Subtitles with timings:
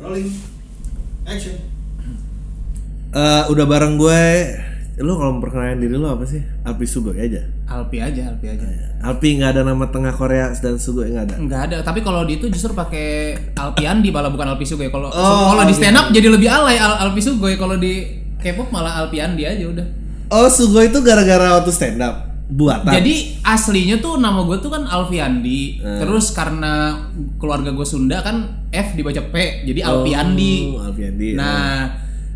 [0.00, 0.28] Rolling.
[1.28, 1.56] Action.
[3.10, 4.22] Eh udah bareng gue.
[5.00, 6.44] Lu kalau memperkenalkan diri lu apa sih?
[6.60, 7.40] Alpi Sugoi aja.
[7.64, 8.64] Alpi aja, Alpi aja.
[9.00, 11.34] Alpi nggak ada nama tengah Korea dan Sugoi nggak ada.
[11.40, 14.92] Enggak ada, tapi kalau di itu justru pakai Alpi Andi malah bukan Alpi Sugoi.
[14.92, 15.80] Kalau Oh, kalau di gitu.
[15.80, 18.04] stand up jadi lebih alay Al Alpi Sugoi, kalau di
[18.36, 19.86] K-pop malah Alpi Andi aja udah.
[20.30, 22.90] Oh Sugoi itu gara-gara waktu stand up buatan.
[22.90, 25.78] Jadi aslinya tuh nama gue tuh kan Alfiandi.
[25.78, 25.98] Hmm.
[26.02, 27.06] Terus karena
[27.38, 29.86] keluarga gue Sunda kan F dibaca P, jadi.
[29.86, 30.54] Oh, Alpiandi.
[31.38, 31.90] Nah,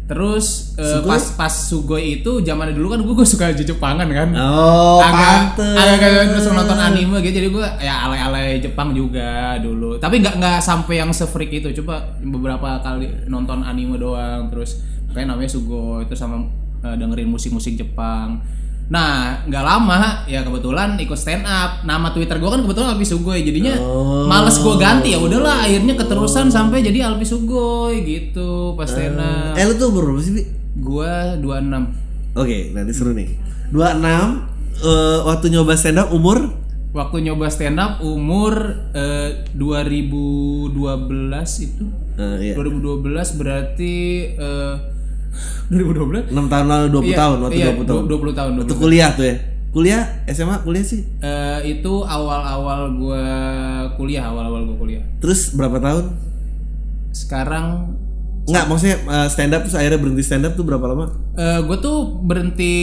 [0.05, 1.09] terus eh, Sugoi?
[1.09, 4.29] pas pas Sugoi itu zaman dulu kan gue, gue suka Jepangan kan.
[4.37, 5.77] Oh, agak pantes.
[5.81, 10.37] agak agak terus nonton anime gitu jadi gue ya alay-alay Jepang juga dulu tapi nggak
[10.37, 14.85] nggak sampai yang se-freak itu coba beberapa kali nonton anime doang terus
[15.17, 16.53] kayak namanya Sugoi terus sama
[16.85, 18.45] eh, dengerin musik-musik Jepang
[18.85, 23.41] nah nggak lama ya kebetulan ikut stand up nama Twitter gue kan kebetulan Alpi Sugoi
[23.41, 24.25] jadinya Oh.
[24.25, 29.55] males gue ganti ya udahlah akhirnya keterusan sampai jadi Alpi Sugoi gitu pas stand up
[29.55, 30.45] Eh lu tuh berapa sih,
[30.75, 33.31] gue 26 Oke, nanti seru nih.
[33.71, 33.81] 26
[34.77, 36.39] eh waktu nyoba stand up umur
[36.93, 38.55] Waktu nyoba stand up umur
[38.93, 40.71] eh, 2012
[41.65, 41.85] itu.
[42.15, 42.55] eh iya.
[42.55, 43.03] 2012
[43.35, 43.95] berarti
[44.31, 44.75] eh
[45.69, 46.31] 2012?
[46.31, 48.03] 6 tahun lalu 20 Iya, tahun waktu iya, 20 tahun.
[48.05, 48.51] 20 tahun.
[48.55, 49.37] 20 Waktu kuliah tuh ya.
[49.71, 51.01] Kuliah SMA kuliah sih.
[51.19, 53.25] Eh, itu awal-awal gua
[53.95, 55.03] kuliah, awal-awal gua kuliah.
[55.19, 56.15] Terus berapa tahun?
[57.11, 57.95] Sekarang
[58.45, 61.07] Enggak, maksudnya eh, stand up terus akhirnya berhenti stand up tuh berapa lama?
[61.35, 62.75] eh gue tuh berhenti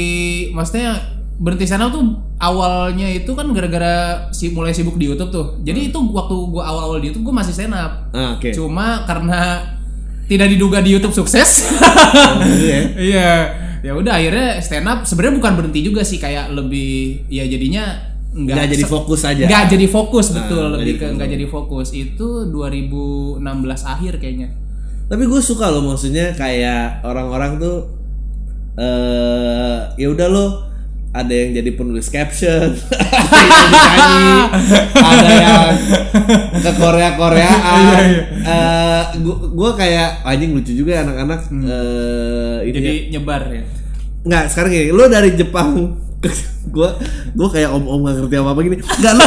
[0.52, 0.97] maksudnya
[1.38, 2.02] berhenti stand up tuh
[2.35, 5.45] awalnya itu kan gara-gara si mulai sibuk di YouTube tuh.
[5.61, 8.09] Jadi itu waktu gua awal-awal di YouTube gua masih stand up.
[8.09, 8.49] Ah, oke.
[8.52, 9.61] Cuma karena
[10.32, 11.68] tidak diduga di YouTube sukses.
[12.40, 12.82] Gitu ya.
[12.96, 13.32] Iya.
[13.82, 18.56] Ya udah akhirnya stand up sebenarnya bukan berhenti juga sih kayak lebih ya jadinya Nggak
[18.56, 19.44] nggak jadi fokus aja.
[19.44, 23.44] nggak jadi fokus Ah, betul nggak lebih ke nggak jadi fokus itu 2016
[23.84, 24.56] akhir kayaknya.
[25.12, 27.92] Tapi gue suka loh maksudnya kayak orang-orang tuh
[28.80, 30.46] eh ya udah lo
[31.12, 34.31] ada yang jadi penulis caption, ada yang jadi nyanyi,
[34.96, 35.68] ada yang
[36.56, 37.84] ke Korea Koreaan.
[38.40, 39.19] Iya,
[39.52, 42.78] gue kayak anjing lucu juga ya anak-anak eh ini Hmm.
[42.78, 43.09] Jadi ya.
[43.13, 43.63] nyebar ya.
[44.22, 45.69] nggak sekarang gini, lo dari Jepang
[46.75, 46.90] gue
[47.34, 49.25] gue kayak om-om gak ngerti apa apa gini nggak lo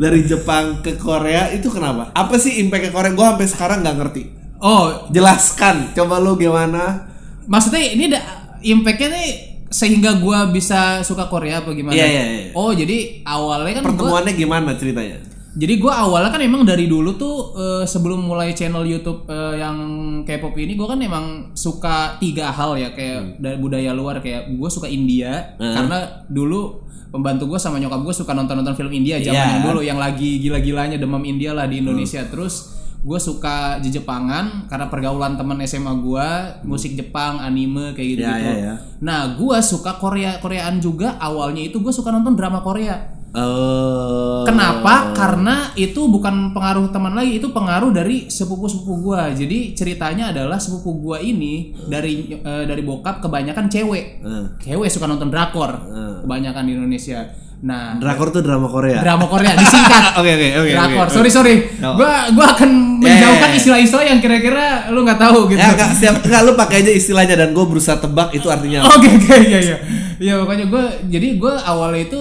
[0.00, 3.98] dari Jepang ke Korea itu kenapa apa sih impact ke Korea gue sampai sekarang nggak
[4.00, 4.22] ngerti
[4.56, 7.12] Oh, Jelaskan, coba lu gimana?
[7.44, 8.20] maksudnya ini ada
[8.58, 11.98] impactnya nih sehingga gua bisa suka Korea apa gimana?
[11.98, 12.44] Iya, iya, iya.
[12.54, 15.18] Oh, jadi awalnya kan gua Pertemuannya gimana ceritanya?
[15.54, 19.78] Jadi gue awalnya kan emang dari dulu tuh eh, sebelum mulai channel YouTube eh, yang
[20.26, 24.66] K-pop ini gue kan emang suka tiga hal ya kayak dari budaya luar kayak gue
[24.66, 26.82] suka India karena dulu
[27.14, 30.98] pembantu gue sama nyokap gue suka nonton-nonton film India zaman yang dulu yang lagi gila-gilanya
[30.98, 32.74] demam India lah di Indonesia terus
[33.04, 36.28] gue suka Jepangan karena pergaulan teman SMA gue
[36.64, 38.32] musik Jepang anime kayak gitu gitu.
[38.32, 38.74] Ya, ya, ya.
[39.04, 43.14] Nah gue suka Korea Koreaan juga awalnya itu gue suka nonton drama Korea.
[43.34, 44.46] Oh.
[44.46, 45.10] Kenapa?
[45.10, 49.34] Karena itu bukan pengaruh teman lagi, itu pengaruh dari sepupu-sepupu gua.
[49.34, 54.22] Jadi ceritanya adalah sepupu gua ini dari eh, dari bokap kebanyakan cewek.
[54.22, 55.82] Eh, Cewek suka nonton drakor.
[55.82, 56.22] Hmm.
[56.22, 57.26] Kebanyakan di Indonesia.
[57.64, 59.00] Nah, Drakor tuh drama Korea.
[59.00, 60.70] drama Korea disingkat Oke oke oke.
[60.70, 61.06] drakor.
[61.08, 61.14] oke.
[61.16, 61.54] Sorry sorry.
[61.80, 61.96] Oh.
[61.96, 62.70] Gua gua akan
[63.00, 63.58] Ya, menjauhkan ya, ya.
[63.58, 65.56] istilah-istilah yang kira-kira lu nggak tahu gitu.
[65.56, 68.84] Ya enggak setiap enggak lu pakai aja istilahnya dan gue berusaha tebak itu artinya.
[68.92, 69.76] Oke oke iya iya.
[70.16, 72.20] Iya pokoknya gue jadi gue awalnya itu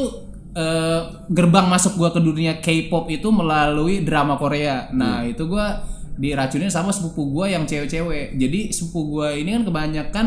[0.53, 4.87] eh, gerbang masuk gue ke dunia K-pop itu melalui drama Korea.
[4.91, 5.65] Nah itu gue
[6.13, 8.35] diracunin sama sepupu gue yang cewek-cewek.
[8.35, 10.25] Jadi sepupu gue ini kan kebanyakan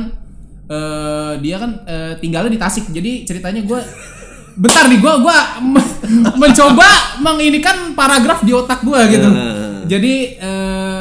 [0.67, 2.89] eh, dia kan eh, tinggalnya di Tasik.
[2.91, 3.81] Jadi ceritanya gue
[4.57, 5.95] bentar nih gue gua me-
[6.41, 9.29] mencoba menginikan paragraf di otak gue gitu.
[9.87, 11.01] Jadi eh,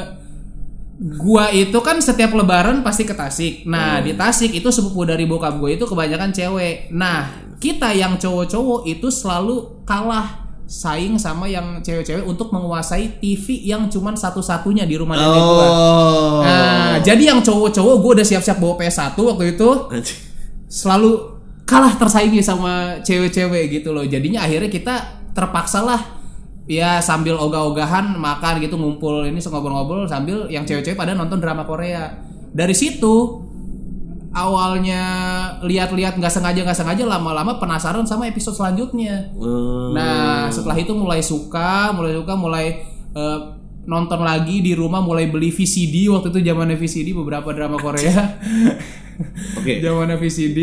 [0.96, 3.64] gua itu kan setiap lebaran pasti ke Tasik.
[3.68, 6.92] Nah, di Tasik itu sepupu dari bokap gue itu kebanyakan cewek.
[6.92, 13.86] Nah, kita yang cowok-cowok itu selalu kalah saing sama yang cewek-cewek untuk menguasai TV yang
[13.86, 15.68] cuman satu-satunya di rumah nenek gua.
[15.70, 16.40] Oh.
[16.42, 19.70] Nah, jadi yang cowok-cowok gue udah siap-siap bawa PS1 waktu itu
[20.66, 21.35] selalu
[21.66, 24.06] kalah tersaingi sama cewek-cewek gitu loh.
[24.06, 24.96] Jadinya akhirnya kita
[25.36, 26.02] terpaksa lah
[26.66, 32.22] ya sambil ogah-ogahan makan gitu ngumpul ini ngobrol-ngobrol sambil yang cewek-cewek pada nonton drama Korea.
[32.56, 33.46] Dari situ
[34.36, 35.02] awalnya
[35.64, 39.32] lihat-lihat nggak sengaja nggak sengaja lama-lama penasaran sama episode selanjutnya.
[39.34, 39.96] Hmm.
[39.96, 42.66] Nah, setelah itu mulai suka, mulai suka, mulai
[43.16, 43.40] eh,
[43.86, 48.38] nonton lagi di rumah, mulai beli VCD waktu itu zamannya VCD beberapa drama Korea.
[49.62, 49.80] Oke.
[49.80, 50.60] Zamannya VCD.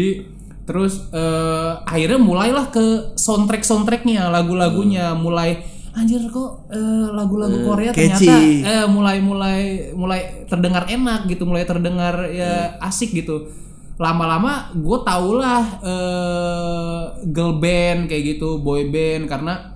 [0.62, 5.58] Terus eh, akhirnya mulailah ke soundtrack soundtracknya, lagu-lagunya, mulai
[5.92, 8.24] anjir kok eh, lagu-lagu Korea catchy.
[8.24, 9.60] ternyata eh mulai mulai
[9.92, 13.52] mulai terdengar enak gitu mulai terdengar ya asik gitu
[14.00, 19.72] lama-lama gue tau lah eh, girl band kayak gitu boy band karena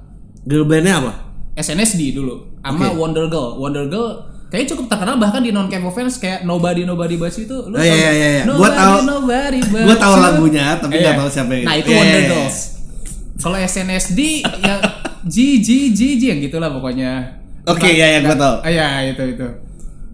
[0.46, 1.12] Girl bandnya apa?
[1.58, 2.96] SNSD dulu sama Oke.
[2.96, 7.14] Wonder Girl Wonder Girl kayaknya cukup terkenal bahkan di non K-pop fans kayak Nobody Nobody
[7.14, 8.42] But You itu lu Oh, iya, tau iya, iya, iya.
[8.44, 11.02] Gua Nobody, tahu- Nobody But gua tahu lagunya, tapi Iya.
[11.02, 12.22] nggak tahu siapa yang- nah itu Wonder.
[12.24, 12.58] Girls
[13.36, 14.74] kalau SNSD ya
[15.22, 18.56] G G G G yang gitulah pokoknya Oke, iya, iya, gua tahu.
[18.60, 19.46] Ah, iya itu itu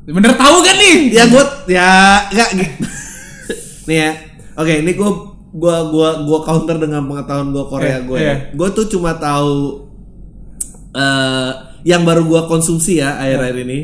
[0.04, 1.90] bener tahu kan nih Ya gue ya
[2.26, 2.50] enggak
[3.86, 4.10] nih ya.
[4.54, 5.10] Oke, ini gue
[5.52, 8.18] gua gua gua counter dengan pengetahuan gue Korea Iya, gue.
[8.18, 8.34] iya.
[8.50, 9.84] Gue tuh cuma tahu
[10.92, 11.50] eh
[11.84, 13.78] yang baru gua konsumsi ya akhir-akhir ini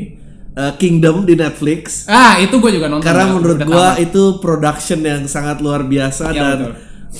[0.59, 2.03] eh, Kingdom di Netflix.
[2.05, 3.95] ah itu gue juga nonton Karena menurut tamat.
[3.97, 6.73] itu production yang sangat luar biasa Iya, dan betul.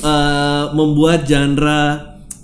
[0.04, 1.82] eh, membuat genre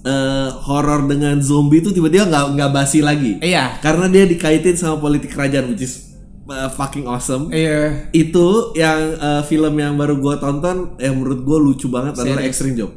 [0.01, 3.37] eh, horor dengan zombie itu tiba-tiba nggak nggak basi lagi.
[3.39, 6.15] iya Karena dia dikaitin sama politik kerajaan which is
[6.45, 7.49] uh, fucking awesome.
[7.49, 12.41] iya Itu yang uh, film yang baru gua tonton yang menurut gua lucu banget adalah?
[12.41, 12.91] Extreme Job.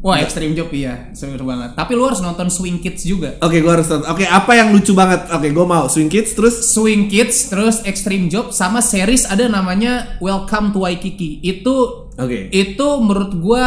[0.00, 1.12] Wah Extreme Job iya.
[1.12, 1.76] Seru banget.
[1.76, 3.36] Tapi lu harus nonton Swing Kids juga.
[3.44, 4.08] Oke, gua harus tonton.
[4.08, 5.28] Oke, apa yang lucu banget?
[5.32, 5.84] Oke, gua mau.
[5.86, 6.72] Swing Kids terus?
[6.72, 11.44] Swing Kids terus Extreme Job sama series ada namanya Welcome to Waikiki.
[11.44, 12.48] Itu Oke.
[12.50, 13.66] itu menurut gua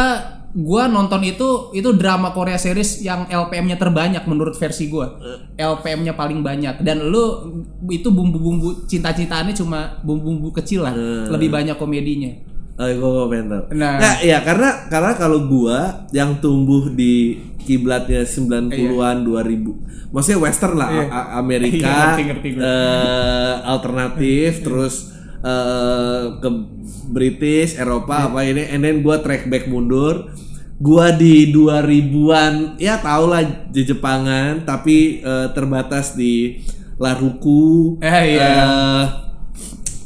[0.54, 5.18] gua nonton itu itu drama Korea series yang LPM-nya terbanyak menurut versi gua.
[5.54, 6.82] LPM-nya paling banyak.
[6.82, 7.24] Dan lu
[7.90, 10.94] itu bumbu-bumbu cinta-cintaannya cuma bumbu-bumbu kecil lah.
[11.30, 13.64] Lebih banyak komedinya Oh, gua pengen tahu.
[13.78, 14.02] Nah.
[14.02, 20.10] Nah, ya karena karena kalau gua yang tumbuh di kiblatnya 90-an 2000.
[20.10, 21.06] Maksudnya western lah, Iya.
[21.38, 22.62] Amerika, Iya, ngerti, ngerti gue.
[22.62, 24.94] eh, alternatif, terus
[25.38, 26.48] eh, ke
[27.10, 30.34] British, Eropa apa ini, and then gua track back mundur.
[30.74, 36.58] Gua di 2000-an ya tau lah Jepangan, tapi eh, terbatas di
[36.98, 37.98] Laruku.
[37.98, 38.50] Eh, iya.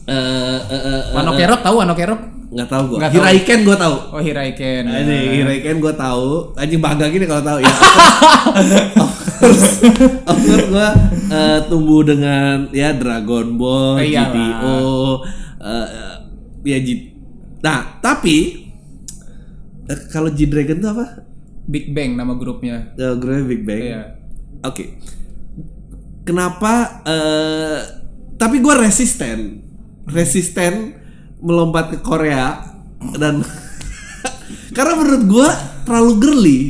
[0.04, 2.98] eh, eh, eh, eh, Wano Kerok tahu Wano Kerok nggak tahu gua.
[3.02, 3.12] Tahu.
[3.14, 3.96] Hiraiken gua tahu.
[4.10, 6.52] oh Hiraiken Nah, ini Hiraiken gue tahu.
[6.54, 7.74] Anjing bangga gini kalau tahu ya.
[8.98, 9.66] Of course,
[10.24, 10.88] of course gue
[11.30, 14.10] eh, tumbuh dengan ya Dragon Ball, Eh.
[14.10, 15.22] GTO,
[15.60, 15.86] eh,
[16.66, 16.88] ya G.
[17.60, 18.66] Nah, tapi
[19.84, 21.22] eh, kalau G Dragon itu apa?
[21.64, 23.78] Big Bang nama grupnya Eh, grupnya Big Bang.
[23.78, 24.02] Iya.
[24.64, 24.98] Oke.
[26.24, 27.02] Kenapa?
[27.04, 27.78] eh
[28.34, 29.62] tapi gue resisten,
[30.06, 30.97] resisten
[31.38, 32.58] melompat ke Korea
[33.19, 33.43] dan
[34.76, 35.49] karena menurut gue
[35.88, 36.61] terlalu girly.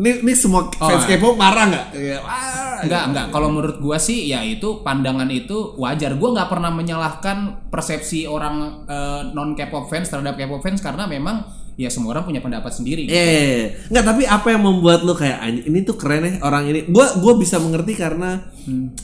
[0.00, 1.20] Ini, ini semua fans iya.
[1.20, 1.86] K-pop marah nggak?
[1.92, 3.26] Ya, wah, Enggak, enggak.
[3.32, 6.16] Kalau menurut gua sih ya itu pandangan itu wajar.
[6.16, 11.44] Gua nggak pernah menyalahkan persepsi orang eh, non K-pop fans terhadap K-pop fans karena memang
[11.76, 13.08] ya semua orang punya pendapat sendiri.
[13.08, 16.88] Eh, nggak tapi apa yang membuat lo kayak "Anjing, ini tuh keren ya orang ini.
[16.88, 18.40] Gua gua bisa mengerti karena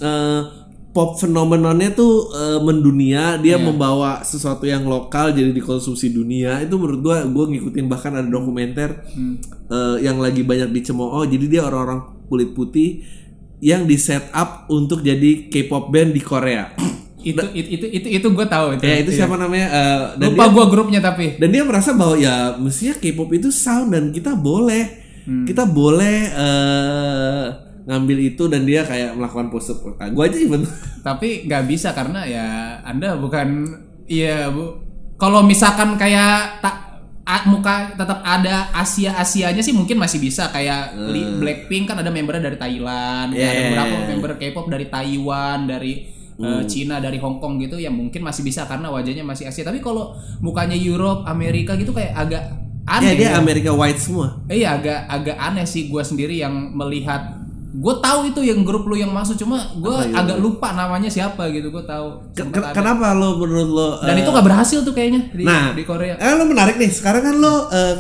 [0.01, 0.41] eh,
[0.97, 6.65] pop fenomenonnya tuh eh, mendunia, dia membawa sesuatu yang lokal jadi dikonsumsi dunia.
[6.65, 9.05] Itu menurut gua gua ngikutin bahkan ada dokumenter
[9.69, 11.21] eh, yang lagi banyak dicemooh.
[11.23, 13.05] Jadi dia orang-orang kulit putih
[13.61, 16.73] yang di set up untuk jadi K-pop band di Korea.
[17.21, 18.83] Itu itu itu itu, itu gue tahu itu.
[18.83, 19.19] ya itu Iya.
[19.21, 19.69] siapa namanya?
[19.69, 21.37] Eh, dan Lupa gua grupnya tapi.
[21.37, 25.05] dan dia merasa bahwa ya mestinya K-pop itu sound dan kita boleh
[25.45, 27.47] kita boleh eh,
[27.87, 30.63] ngambil itu dan dia kayak melakukan pose nah, gue aja even
[31.07, 32.47] Tapi nggak bisa karena ya
[32.83, 33.63] Anda bukan
[34.05, 34.83] iya Bu.
[35.15, 36.77] Kalau misalkan kayak tak
[37.23, 42.11] a- muka tetap ada Asia Asianya sih mungkin masih bisa kayak Li- Blackpink kan ada
[42.11, 43.55] membernya dari Thailand, ya ada Hmm.
[43.57, 43.67] Yeah.
[43.71, 45.93] beberapa member K-pop dari Taiwan, dari
[46.37, 49.63] eh, Cina, dari Hong Kong gitu yang mungkin masih bisa karena wajahnya masih Asia.
[49.63, 52.43] Tapi kalau mukanya Europe, Amerika gitu kayak agak
[52.85, 53.15] ya aneh.
[53.15, 53.39] dia ya.
[53.39, 57.46] Amerika white semua Eh, Iya agak agak aneh sih gue sendiri yang melihat
[57.77, 61.69] gue tahu itu yang grup lu yang masuk cuma gue agak lupa namanya siapa gitu
[61.69, 62.33] gue tahu.
[62.33, 62.73] Ken- ada.
[62.73, 66.17] kenapa lo menurut lo dan eh, itu nggak berhasil tuh kayaknya di, nah di Korea.
[66.17, 66.89] eh, lo menarik nih.
[66.89, 67.97] Sekarang kan lo eh,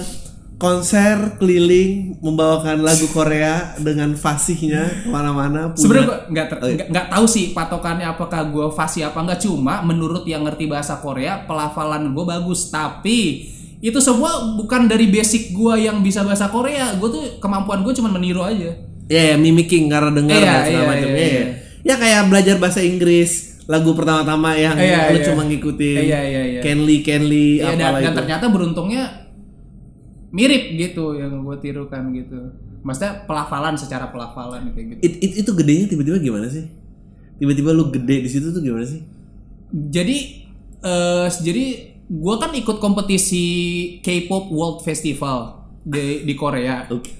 [0.57, 6.75] konser keliling membawakan lagu Korea dengan fasihnya ke mana-mana punya- sebenarnya gue nggak Oh, iya.
[6.75, 10.97] nggak nggak tahu sih patokannya apakah gue fasih apa enggak cuma menurut yang ngerti bahasa
[10.97, 12.73] Korea pelafalan gue bagus.
[12.73, 13.19] Tapi
[13.79, 16.97] itu semua bukan dari basic gue yang bisa bahasa Korea.
[16.97, 18.73] Gue tuh kemampuan gue cuma meniru aja
[19.07, 21.09] Ya, ya, mimicking karena dengar Iya, dan segala iya, macam.
[21.09, 21.39] iya, Iya, iya.
[21.39, 21.47] iya.
[21.83, 23.33] Ya kayak belajar bahasa Inggris
[23.65, 25.27] lagu pertama-tama yang Iya, lu iya.
[25.27, 26.61] cuma ngikutin Iya, iya, iya.
[26.61, 28.19] Kenly Kenly Iya, dan, apalah dan itu.
[28.19, 29.03] ternyata beruntungnya
[30.29, 32.39] mirip gitu yang gue tirukan gitu.
[32.83, 35.01] Maksudnya pelafalan secara pelafalan kayak gitu.
[35.03, 36.67] It- it- itu gedenya tiba-tiba gimana sih?
[37.37, 39.03] Tiba-tiba lu gede di situ tuh gimana sih?
[39.71, 40.17] Jadi
[40.79, 41.65] eh jadi
[42.07, 43.45] gue kan ikut kompetisi
[44.01, 46.87] K-pop World Festival di di Korea.
[46.89, 47.11] Oke.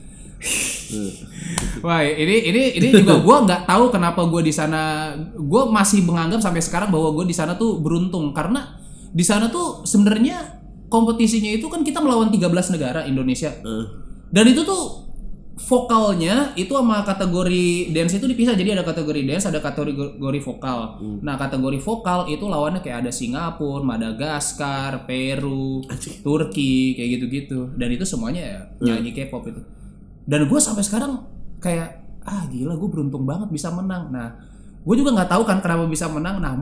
[1.83, 5.13] Wah, ini ini ini juga gua nggak tahu kenapa gua di sana.
[5.37, 8.31] Gua masih menganggap sampai sekarang bahwa gua di sana tuh beruntung.
[8.33, 8.79] Karena
[9.11, 13.51] di sana tuh sebenarnya kompetisinya itu kan kita melawan 13 negara Indonesia.
[13.51, 13.85] Eh,
[14.31, 15.07] Dan itu tuh
[15.57, 18.53] vokalnya itu sama kategori dance itu dipisah.
[18.53, 21.01] Jadi ada kategori dance ada kategori vokal.
[21.25, 25.81] Nah kategori vokal itu lawannya kayak ada Singapura Madagaskar Peru
[26.21, 27.73] Turki kayak gitu-gitu.
[27.75, 29.61] Dan itu semuanya ya nyanyi K-pop itu
[30.27, 31.23] dan gue sampai sekarang
[31.63, 34.35] kayak ah gila gue beruntung banget bisa menang nah
[34.83, 36.55] gue juga nggak tahu kan kenapa bisa menang nah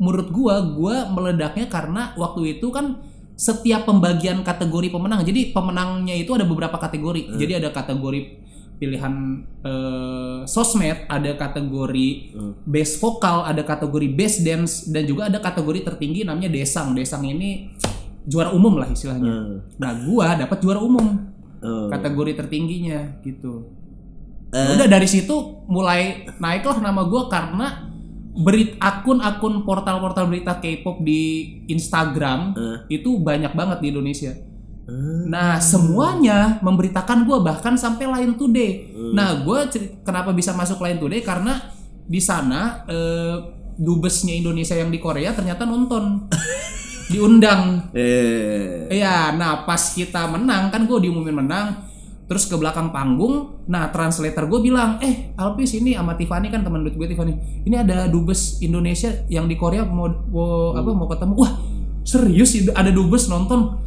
[0.00, 2.96] menurut gue gue meledaknya karena waktu itu kan
[3.40, 5.24] setiap pembagian kategori pemenang.
[5.24, 7.40] Jadi pemenangnya itu ada beberapa kategori.
[7.40, 8.36] Jadi ada kategori
[8.76, 9.14] pilihan
[9.64, 12.36] eh, sosmed, ada kategori
[12.68, 16.92] best vokal, ada kategori best dance dan juga ada kategori tertinggi namanya desang.
[16.92, 17.72] Desang ini
[18.28, 19.24] juara umum lah istilahnya.
[19.24, 19.56] Hmm.
[19.80, 21.16] Nah, gua dapat juara umum
[21.60, 21.88] Oh.
[21.88, 23.68] kategori tertingginya gitu.
[24.48, 24.74] Eh.
[24.74, 25.32] Udah dari situ
[25.68, 27.86] mulai naiklah nama gua karena
[28.32, 31.22] berit akun-akun portal-portal berita K-pop di
[31.68, 32.96] Instagram Eh.
[32.96, 34.32] itu banyak banget di Indonesia.
[34.88, 35.22] Eh.
[35.28, 38.72] Nah semuanya memberitakan gua bahkan sampai Line Today.
[39.12, 41.60] Nah gua ceri- kenapa bisa masuk Line Today karena
[42.06, 43.36] di sana eh,
[43.76, 46.26] dubesnya Indonesia yang di Korea ternyata nonton
[47.10, 48.86] diundang Eh.
[48.90, 51.90] Iya, nah pas kita menang kan gue diumumin menang,
[52.30, 56.86] terus ke belakang panggung, nah translator gue bilang, eh Alpis ini sama Tiffany kan teman
[56.86, 57.34] gue Tiffany,
[57.66, 61.52] ini ada dubes Indonesia yang di Korea mau, mau apa mau ketemu, wah
[62.06, 63.78] serius ada dubes nonton,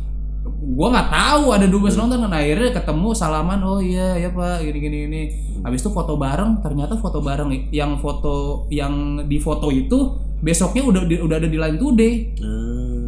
[0.44, 4.80] gue nggak tahu ada dubes nonton, nah akhirnya ketemu salaman, oh iya ya pak, gini
[4.84, 5.22] gini ini,
[5.64, 11.02] habis itu foto bareng, ternyata foto bareng yang foto yang di foto itu besoknya udah
[11.24, 12.14] udah ada di Line Today.
[12.40, 13.03] Eh.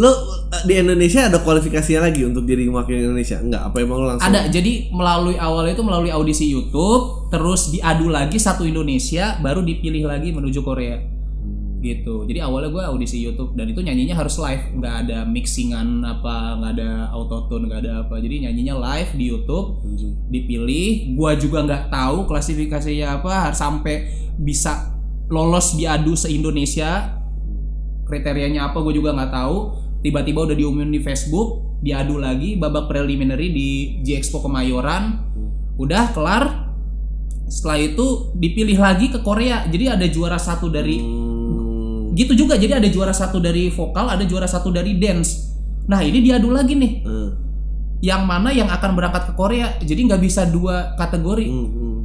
[0.00, 0.08] Lo
[0.48, 3.36] eh, di Indonesia ada kualifikasinya lagi untuk jadi wakil Indonesia?
[3.36, 4.32] Enggak, apa emang lo langsung?
[4.32, 10.08] Ada, jadi melalui awal itu melalui audisi YouTube, terus diadu lagi satu Indonesia, baru dipilih
[10.08, 10.96] lagi menuju Korea.
[11.80, 12.28] Gitu.
[12.28, 16.72] Jadi awalnya gue audisi YouTube dan itu nyanyinya harus live, nggak ada mixingan apa, nggak
[16.76, 18.20] ada autotune, nggak ada apa.
[18.20, 19.84] Jadi nyanyinya live di YouTube,
[20.32, 21.16] dipilih.
[21.16, 24.96] Gua juga nggak tahu klasifikasinya apa, sampai bisa
[25.28, 27.20] lolos diadu se Indonesia.
[28.04, 29.56] Kriterianya apa gue juga nggak tahu.
[30.00, 33.68] Tiba-tiba udah diumumin di Facebook, diadu lagi babak preliminary di
[34.00, 35.28] J Expo Kemayoran.
[35.76, 36.72] Udah kelar.
[37.50, 39.68] Setelah itu dipilih lagi ke Korea.
[39.68, 42.16] Jadi ada juara satu dari Hmm.
[42.16, 42.56] gitu juga.
[42.56, 45.52] Jadi ada juara satu dari vokal, ada juara satu dari dance.
[45.84, 46.92] Nah ini diadu lagi nih.
[47.04, 47.30] Eh.
[48.00, 49.76] Yang mana yang akan berangkat ke Korea.
[49.84, 51.46] Jadi nggak bisa dua kategori.
[51.48, 51.98] Hmm, hmm.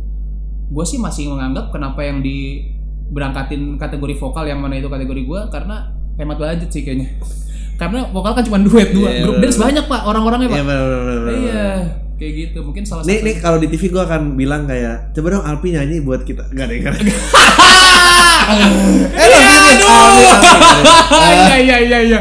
[0.66, 2.66] gue sih masih menganggap kenapa yang di
[3.14, 7.14] berangkatin kategori vokal yang mana itu kategori gue karena hemat budget sih kayaknya
[7.76, 10.88] karena vokal kan cuma duet dua Iya, grup dance banyak pak orang-orangnya pak Iya benar
[10.88, 11.28] benar.
[11.36, 11.68] iya
[12.16, 15.28] kayak gitu mungkin salah Nih, satu nih kalau di TV gue akan bilang kayak coba
[15.36, 16.48] dong Alpi nyanyi buat kita.
[16.56, 17.12] Gak deh, gak deh.
[19.20, 19.28] eh,
[19.76, 20.34] Iya,
[21.44, 22.20] iya iya iya iya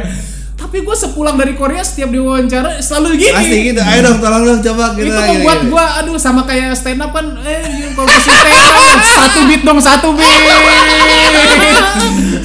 [0.75, 3.79] tapi gue sepulang dari Korea setiap diwawancara selalu gini Pasti gitu.
[3.79, 5.07] Ayo dong, tolong dong coba gitu.
[5.07, 5.71] itu membuat gitu.
[5.71, 9.79] gue aduh sama kayak stand up kan eh kalau ke stand up satu beat dong
[9.79, 10.35] satu beat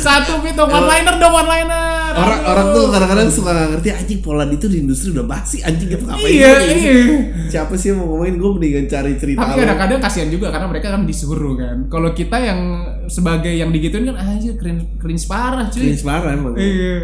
[0.06, 3.90] satu beat dong one liner dong one liner Orang orang tuh kadang-kadang suka gak ngerti
[3.94, 6.90] anjing Poland itu di industri udah basi anjing gitu ngapain iya gua kayak gitu?
[6.90, 8.36] iya Siapa sih yang mau ngomongin?
[8.40, 11.78] Gue mendingan cari cerita tapi kadang-kadang kasihan juga karena mereka kan disuruh kan.
[11.92, 12.60] Kalau kita yang
[13.10, 15.82] sebagai yang digituin kan aja cringe cringe parah cuy.
[15.90, 16.54] Cringe parah emang.
[16.58, 16.96] iya.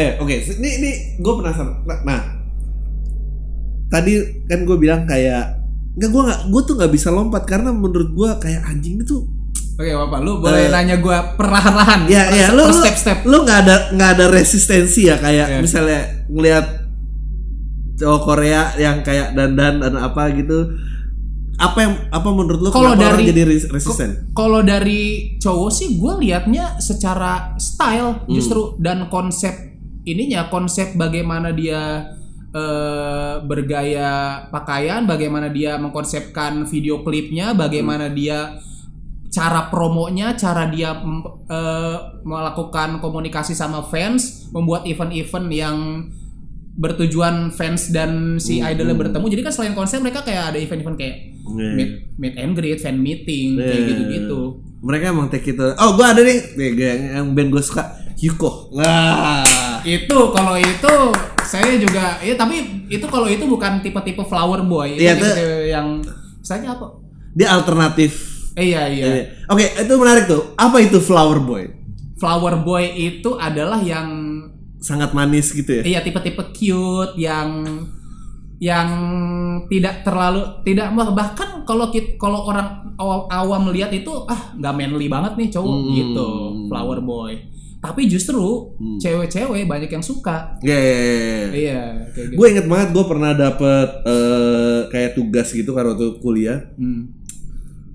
[0.00, 0.90] Eh oke, ini ini
[1.20, 1.84] gue penasaran.
[1.84, 2.20] Nah, nah,
[3.92, 5.58] tadi kan gue bilang kayak
[5.98, 9.26] nggak gue nggak gue tuh nggak bisa lompat karena menurut gue kayak anjing itu
[9.78, 12.10] oke bapak lu boleh Eh, nanya gua perlahan-lahan.
[12.10, 13.22] ya ya lu step-step.
[13.22, 15.58] lu nggak ada nggak ada resistensi ya kayak Iya.
[15.58, 16.66] misalnya ngelihat
[17.94, 20.74] cowok Korea yang kayak dandan dan apa gitu.
[21.56, 24.30] Apa yang apa menurut lu Kalau orang dari- jadi res- resisten?
[24.30, 25.02] Kalau dari
[25.36, 28.30] cowok sih gue liatnya secara style Hmm.
[28.30, 29.50] justru dan konsep
[30.04, 32.14] ininya konsep bagaimana dia
[32.48, 34.08] eh, bergaya
[34.48, 38.56] pakaian, bagaimana dia mengkonsepkan video klipnya, bagaimana dia
[39.28, 40.96] cara promonya, cara dia
[41.46, 45.76] eh, melakukan komunikasi sama fans, membuat event-event yang
[46.74, 48.70] bertujuan fans dan si Hmm.
[48.70, 49.26] idolnya bertemu.
[49.26, 51.16] Jadi kan selain konsep mereka kayak ada event-event kayak
[51.48, 51.70] Iya.
[51.74, 53.88] meet, meet and greet, fan meeting, kayak Iya.
[53.88, 54.40] gitu-gitu.
[54.78, 57.82] mereka emang take itu oh gue ada nih yang, yang band gue suka
[58.14, 59.42] Yuko lah
[59.82, 60.92] Itu kalau itu
[61.42, 64.94] saya juga ya tapi itu kalau itu bukan tipe-tipe flower boy.
[64.94, 65.98] Itu Iya, tipe yang
[66.38, 66.94] saya apa?
[67.34, 68.27] dia alternatif
[68.58, 69.06] Eh, iya iya.
[69.46, 71.64] oke itu menarik tuh apa itu flower boy
[72.18, 74.10] Flower boy itu adalah yang
[74.78, 77.62] sangat manis gitu ya iya tipe-tipe cute yang
[78.58, 78.88] yang
[79.70, 81.86] tidak terlalu tidak bahkan kalau
[82.18, 85.94] kalau orang awam, awam melihat itu ah nggak manly banget nih cowok Hmm.
[85.94, 86.28] gitu
[86.66, 87.38] flower boy
[87.78, 88.98] tapi justru Hmm.
[88.98, 91.46] cewek-cewek banyak yang suka Ya, ya, ya, ya.
[91.54, 96.18] iya kayak gitu Gue inget banget gue pernah dapet eh, kayak tugas gitu kan waktu
[96.18, 97.14] kuliah Hmm.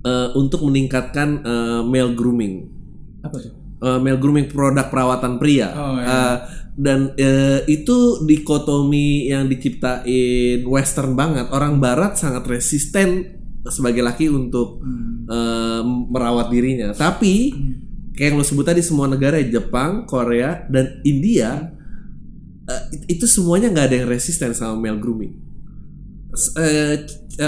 [0.04, 2.56] Eh, untuk meningkatkan eh, male grooming.
[3.22, 3.52] apa tuh
[3.84, 5.68] Eh, male grooming produk perawatan pria.
[5.72, 6.08] Oh, iya.
[6.08, 6.38] Eh,
[6.74, 10.08] dan eh, itu dikotomi yang diciptain
[10.64, 11.52] western banget.
[11.52, 13.28] Orang barat sangat resisten
[13.66, 15.28] sebagai laki untuk Hmm.
[15.28, 16.92] eh, merawat dirinya.
[16.92, 17.52] Tapi
[18.12, 21.76] kayak yang lo sebut tadi semua negara Jepang, Korea dan India
[22.90, 25.34] it- itu semuanya nggak ada yang resisten sama male grooming.
[26.34, 26.96] C- eh,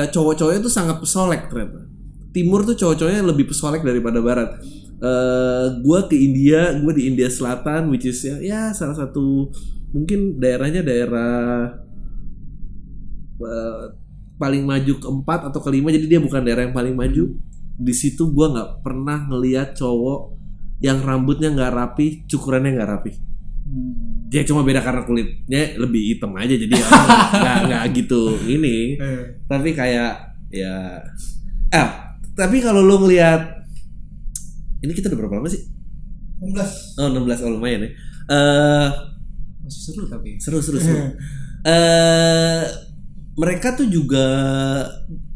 [0.05, 1.87] cowok-cowoknya tuh sangat pesolek ternyata.
[2.35, 4.59] Timur tuh cowok-cowoknya lebih pesolek daripada barat.
[4.99, 9.47] Eh gue ke India, gue di India Selatan, which is ya, ya salah satu
[9.95, 11.71] mungkin daerahnya daerah
[13.39, 13.83] eh,
[14.35, 17.39] paling maju keempat atau kelima, jadi dia bukan daerah yang paling maju.
[17.75, 20.35] Di situ gue nggak pernah ngeliat cowok
[20.83, 23.11] yang rambutnya nggak rapi, cukurannya nggak rapi.
[23.65, 24.27] Hmm.
[24.27, 26.75] Dia cuma beda karena kulitnya lebih hitam aja, jadi
[27.39, 29.23] nggak nggak gitu ini Eh.
[29.47, 30.99] tapi kayak ya
[31.71, 31.89] eh
[32.35, 33.63] tapi kalau lu ngelihat
[34.83, 35.63] ini kita udah berapa lama sih?
[36.43, 37.91] 16 oh 16 oh lumayan ya.
[38.29, 38.87] Eh
[39.63, 40.37] masih seru tapi.
[40.37, 40.99] Seru seru seru.
[41.65, 42.61] Eh
[43.33, 44.21] mereka tuh juga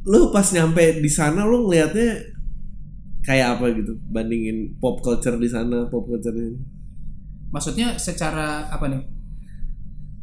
[0.05, 2.21] lu pas nyampe di sana lu ngelihatnya
[3.25, 3.97] kayak apa gitu?
[4.13, 6.59] Bandingin pop culture di sana pop culture di sini?
[7.49, 9.01] Maksudnya secara apa nih?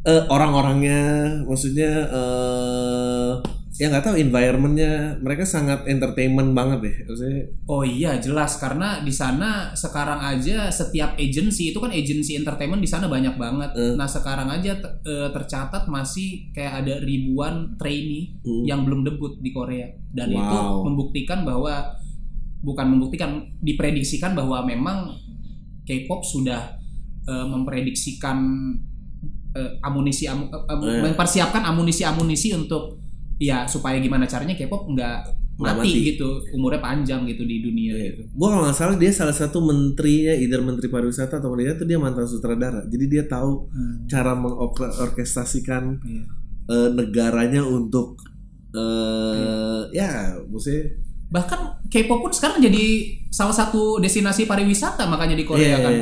[0.06, 1.02] Eh, orang-orangnya
[1.42, 3.05] maksudnya eh
[3.76, 9.10] ya nggak tahu environmentnya mereka sangat entertainment banget deh maksudnya Oh iya jelas karena di
[9.10, 13.70] sana sekarang aja setiap agency itu kan agency entertainment di sana banyak banget.
[13.74, 13.92] Eh.
[13.94, 18.64] Nah sekarang aja eh, tercatat masih kayak ada ribuan trainee Hmm.
[18.64, 20.82] yang belum debut di Korea dan itu Wow.
[20.82, 21.92] membuktikan bahwa
[22.58, 23.30] bukan membuktikan
[23.60, 25.12] diprediksikan bahwa memang
[25.82, 26.80] K-pop sudah
[27.24, 28.38] eh, memprediksikan
[29.52, 31.02] eh, amunisi amu- amu- Eh.
[31.02, 33.02] mempersiapkan amunisi-amunisi untuk
[33.36, 35.18] ya supaya gimana caranya K-pop nggak
[35.56, 36.00] mati, mati.
[36.12, 38.28] gitu umurnya panjang gitu di dunia gitu.
[38.28, 41.98] Gue kalau nggak salah dia salah satu menterinya, either menteri pariwisata atau menteri itu dia
[42.00, 42.84] mantan sutradara.
[42.88, 43.68] Jadi dia tahu
[44.08, 46.24] cara mengorkestrasikan Iya.
[46.66, 48.20] eh, negaranya untuk
[48.76, 55.74] eh ya, maksudnya Bahkan K-pop pun sekarang jadi salah satu destinasi pariwisata makanya di Korea
[55.74, 55.92] eh, kan.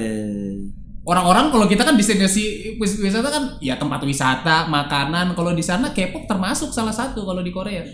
[1.05, 2.43] Orang-orang kalau kita kan destinasi
[2.77, 5.33] wis- wisata kan ya tempat wisata, makanan.
[5.33, 7.85] Kalau di sana K-pop termasuk salah satu kalau di Korea.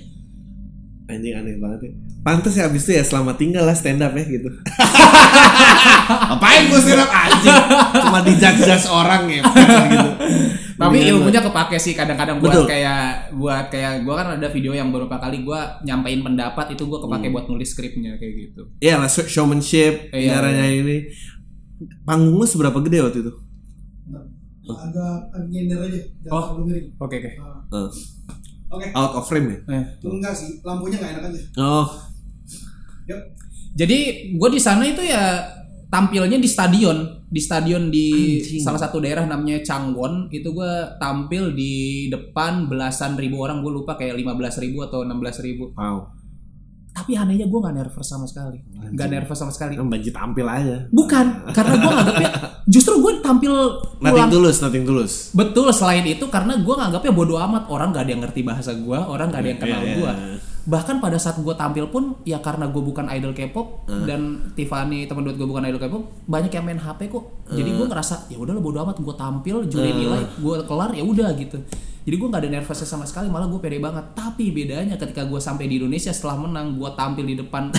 [1.06, 1.92] anjing aneh banget ya.
[2.22, 4.46] Pantes ya abis itu ya selamat tinggal lah stand up ya gitu.
[6.32, 7.58] Apain gue stand up anjing?
[7.98, 9.42] Cuma dijudge orang ya.
[9.42, 10.08] gitu.
[10.78, 12.64] Tapi Mendingan ilmunya kepake sih kadang-kadang buat Betul.
[12.64, 17.04] kayak buat kayak gua kan ada video yang beberapa kali gua nyampein pendapat itu gua
[17.04, 17.34] kepake Hmm.
[17.34, 18.62] buat nulis skripnya kayak gitu.
[18.80, 21.04] Iya lah show- showmanship, Iya, caranya ini.
[22.02, 23.32] Panggung lu seberapa gede waktu itu?
[24.70, 25.98] agak nyender aja
[26.30, 26.62] Oh.
[27.02, 27.30] Oke oke.
[27.42, 27.58] Ah.
[27.74, 27.88] Eh,
[28.70, 29.58] oke out of frame ya?
[29.66, 29.84] Eh.
[30.06, 31.86] enggak sih lampunya nggak enak aja Oh,
[33.10, 33.20] yuk
[33.70, 33.98] Jadi
[34.34, 35.46] gue di sana itu ya
[35.90, 38.62] tampilnya di stadion, di stadion di Anjing.
[38.62, 43.94] salah satu daerah namanya Changwon itu gue tampil di depan belasan ribu orang gue lupa
[43.94, 45.70] kayak 15 ribu atau 16 ribu.
[45.74, 46.06] wow.
[46.90, 49.78] Tapi anehnya gue nggak nervous sama sekali, nggak nervous sama sekali.
[49.78, 50.76] Banjir tampil aja.
[50.88, 52.30] Bukan, karena gue nganggapnya
[52.74, 53.52] justru gue tampil
[53.96, 54.28] Nothing pulang.
[54.28, 55.12] tulus, nothing tulus.
[55.30, 58.98] Betul selain itu karena gue nganggapnya bodoh amat orang gak ada yang ngerti bahasa gue,
[58.98, 60.12] orang gak ada yang kenal Iya, gue.
[60.12, 60.36] iya.
[60.60, 64.04] Bahkan pada saat gue tampil pun ya karena gue bukan idol K-pop Hmm.
[64.04, 64.20] dan
[64.52, 67.24] Tiffany teman duet gue bukan idol K-pop, banyak yang main HP kok.
[67.48, 71.32] Jadi gue ngerasa ya udahlah bodoh amat gue tampil, juri nilai, gue kelar ya udah
[71.34, 71.58] gitu.
[72.10, 74.02] Jadi gue nggak ada nervousnya sama sekali, malah gue pede banget.
[74.12, 77.70] Tapi bedanya ketika gue sampai di Indonesia setelah menang, gue tampil di depan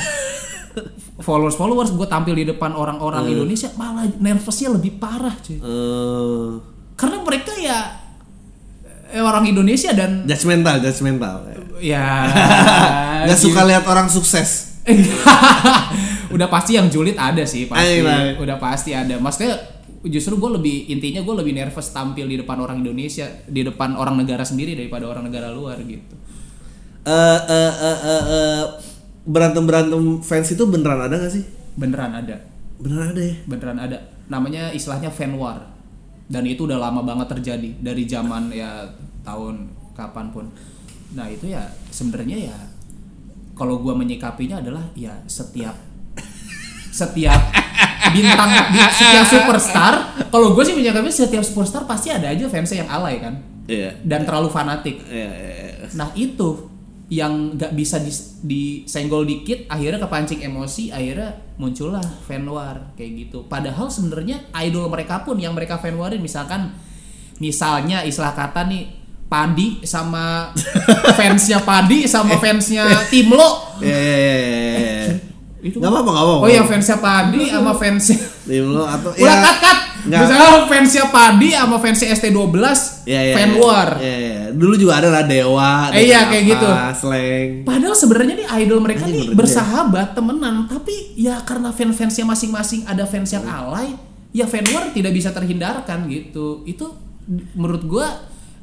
[1.27, 3.33] followers followers, gue tampil di depan orang-orang Hmm.
[3.33, 6.49] Indonesia, malah nervousnya lebih parah cuy Eh,
[6.95, 7.79] karena mereka ya
[9.09, 11.51] eh, orang Indonesia dan judgmental, judgmental.
[11.77, 12.23] ya
[13.27, 14.79] Gak suka lihat orang sukses.
[16.33, 18.39] udah pasti yang julid ada sih pasti Ayo, ayo.
[18.39, 19.59] udah pasti ada maksudnya
[20.01, 24.17] justru gue lebih intinya gue lebih nervous tampil di depan orang Indonesia di depan orang
[24.17, 26.15] negara sendiri daripada orang negara luar gitu.
[27.01, 28.63] Eh, eh, eh, eh, eh,
[29.25, 31.45] berantem berantem fans itu beneran ada gak sih?
[31.75, 32.35] beneran ada.
[32.81, 33.35] Beneran ada ya.
[33.47, 33.97] beneran ada.
[34.27, 35.71] Namanya istilahnya fan war.
[36.31, 38.87] Dan itu udah lama banget terjadi dari zaman ya
[39.21, 40.45] tahun kapan pun.
[41.13, 42.57] Nah itu ya sebenarnya ya
[43.53, 45.75] kalau gua menyikapinya adalah ya setiap
[46.91, 47.39] setiap
[48.09, 49.93] bintang bi- setiap superstar
[50.27, 53.93] kalau gue sih menyikapinya setiap superstar pasti ada aja fansnya yang alay kan Iya.
[54.03, 54.99] dan terlalu fanatik.
[55.05, 55.87] Iya, iya, iya.
[55.93, 56.67] Nah itu
[57.07, 63.45] yang nggak bisa dis- disenggol dikit, akhirnya kepancing emosi, akhirnya muncullah fan war kayak gitu.
[63.45, 66.73] Padahal sebenarnya idol mereka pun yang mereka fan warin, misalkan,
[67.37, 68.83] misalnya istilah kata nih
[69.25, 70.51] Padi sama
[71.17, 73.79] fansnya Padi sama fansnya Timlo.
[73.79, 75.15] Iya, iya, iya.
[75.61, 76.43] Itu Nggak apa-apa, nggak apa-apa.
[76.43, 78.17] Oh ya fansnya Padi sama fansnya
[78.49, 79.79] Tim lo atau Udah cut cut.
[80.01, 80.19] Nggak.
[80.25, 82.57] Misalnya fansnya Padi sama fansnya ST12
[83.05, 83.61] Iya, iya, fan iya.
[83.61, 83.89] war.
[83.97, 84.41] Iya, iya.
[84.53, 85.89] Dulu juga ada lah Dewa.
[85.93, 86.67] Eh, iya, kayak apa, gitu.
[87.01, 87.49] Slang.
[87.65, 92.81] Padahal sebenarnya nih idol mereka Anjing, nih bener bersahabat, temenan, tapi ya karena fans-fansnya masing-masing
[92.85, 93.97] ada fans yang alay,
[94.33, 96.61] ya fan war tidak bisa terhindarkan gitu.
[96.65, 96.93] Itu
[97.57, 98.07] menurut gua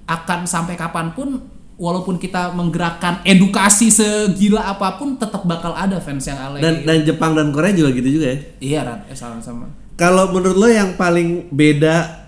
[0.07, 6.27] akan sampai kapan pun walaupun kita menggerakkan edukasi segila apa pun tetap bakal ada fans
[6.27, 6.61] yang alay.
[6.61, 6.87] Dan gitu.
[6.91, 8.38] dan Jepang dan Korea juga gitu juga ya.
[8.59, 9.71] iya, Ran, eh, sama-sama.
[9.95, 12.27] Kalau menurut lo yang paling beda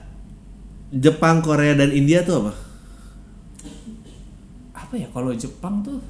[0.91, 2.53] Jepang, Korea dan India tuh apa?
[4.75, 6.03] Apa ya kalau Jepang tuh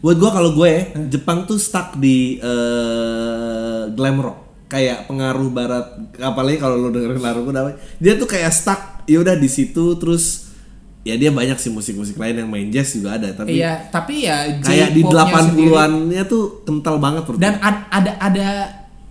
[0.00, 5.86] Buat gua kalau gue Jepang tuh stuck di eh, glam rock kayak pengaruh barat
[6.18, 10.45] apalagi kalau lo dengerin lagu namanya dia tuh kayak stuck ya udah di situ terus
[11.06, 14.58] ya dia banyak sih musik-musik lain yang main jazz juga ada tapi Iya, tapi ya
[14.58, 18.46] kayak di J-popnya sendiri- 80-annya tuh kental banget menurut dan ad- ada ada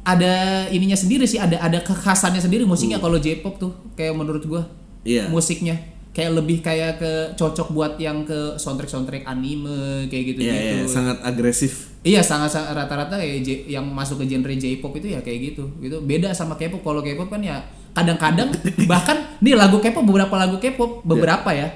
[0.04, 0.34] ada
[0.70, 5.06] ininya sendiri sih ada ada kekhasannya sendiri musiknya kalau J-pop tuh kayak menurut gua Hmm.
[5.06, 5.24] Iya.
[5.28, 5.78] musiknya.
[6.12, 9.68] Kayak lebih kayak ke cocok buat yang ke soundtrack soundtrack anime
[10.08, 11.74] kayak gitu Iya, gitu iya, sangat agresif.
[12.02, 15.70] iya sangat rata-rata kayak J- yang masuk ke genre J-pop itu ya kayak gitu.
[15.78, 16.00] Gitu.
[16.02, 16.82] Beda sama K-pop.
[16.82, 17.60] Kalau K-pop kan ya
[17.92, 18.50] kadang-kadang
[18.88, 21.68] bahkan nih lagu K-pop beberapa lagu K-pop beberapa ya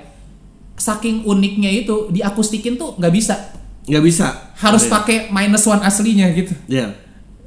[0.79, 3.35] saking uniknya itu diakustikin tuh nggak bisa
[3.83, 4.27] nggak bisa.
[4.55, 4.91] harus Iya.
[4.91, 6.93] pakai minus one aslinya gitu Iya.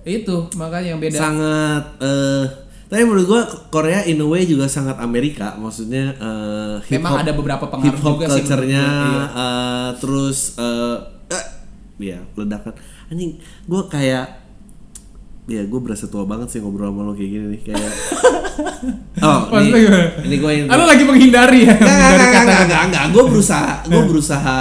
[0.05, 2.45] itu makanya yang beda Sangat eh
[2.87, 7.33] tapi menurut gua Korea in a way juga sangat Amerika, maksudnya eh hip Memang ada
[7.33, 9.25] beberapa pengaruh hip hop juga sih culture-nya iya.
[9.33, 10.97] eh, terus eh
[11.31, 11.45] eh,
[12.05, 12.77] ya ledakan.
[13.09, 14.42] Anjing, gua kayak
[15.51, 17.83] ya gue berasa tua banget sih ngobrol sama lo kayak gini nih kayak
[19.27, 20.09] oh Maksudnya ini, gimana?
[20.23, 23.05] ini gue yang Lo lagi menghindari ya enggak, menghindari enggak, enggak.
[23.11, 24.59] Gue berusaha, gue berusaha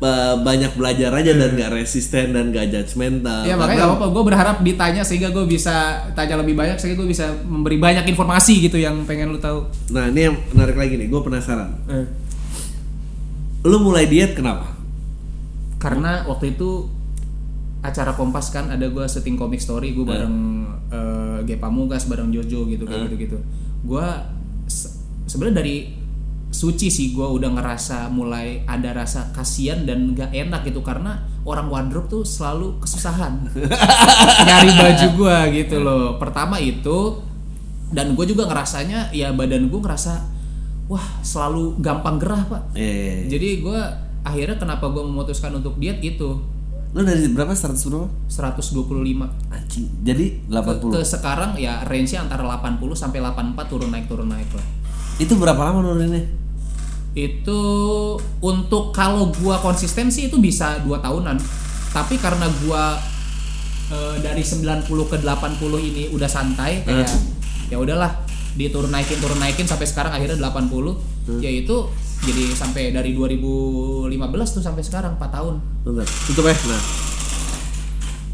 [0.00, 3.44] uh, banyak belajar aja dan gak resisten dan gak judgmental.
[3.44, 7.08] Ya makanya gak apa-apa, gue berharap ditanya sehingga gue bisa tanya lebih banyak sehingga gue
[7.10, 9.66] bisa memberi banyak informasi gitu yang pengen lu tahu.
[9.92, 11.70] Nah ini yang menarik lagi nih, gue penasaran.
[11.90, 12.06] Eh.
[13.66, 14.78] Lu mulai diet kenapa?
[15.78, 16.97] Karena waktu itu
[17.88, 20.36] acara Kompas kan ada gue syuting comic story gue bareng
[20.88, 23.38] eh, Ge Pamungkas bareng Jojo gitu kayak gitu gitu.
[23.82, 24.04] Gue
[24.64, 25.76] se- sebenarnya dari
[26.48, 31.68] suci sih gue udah ngerasa mulai ada rasa kasihan dan gak enak gitu karena orang
[31.68, 33.44] wardrobe tuh selalu kesusahan.
[34.48, 36.16] Nyari baju gue gitu loh.
[36.16, 37.20] Pertama itu
[37.88, 40.12] dan gue juga ngerasanya ya badan gue ngerasa
[40.88, 42.62] wah selalu gampang gerah pak.
[42.72, 43.80] Eh, jadi gue
[44.24, 46.40] akhirnya kenapa gue memutuskan untuk diet itu
[46.96, 47.52] lu dari berapa?
[47.52, 48.08] 100 berapa?
[48.32, 50.88] 125 Anjing, jadi ke, 80.
[50.88, 54.64] ke sekarang ya range nya antara 80 sampai 84 turun naik turun naik lah
[55.20, 56.24] Itu berapa lama nuruninnya?
[57.16, 57.60] itu
[58.38, 61.34] untuk kalau gua konsistensi itu bisa dua tahunan
[61.90, 62.94] tapi karena gua
[63.90, 65.26] eh, dari 90 ke 80
[65.82, 67.10] ini udah santai kayak
[67.72, 68.22] ya udahlah
[68.54, 74.10] diturun naikin turun naikin sampai sekarang akhirnya 80 ya itu jadi sampai dari 2015
[74.50, 76.54] tuh sampai sekarang 4 tahun Bentar, tutup ya.
[76.54, 76.82] Nah.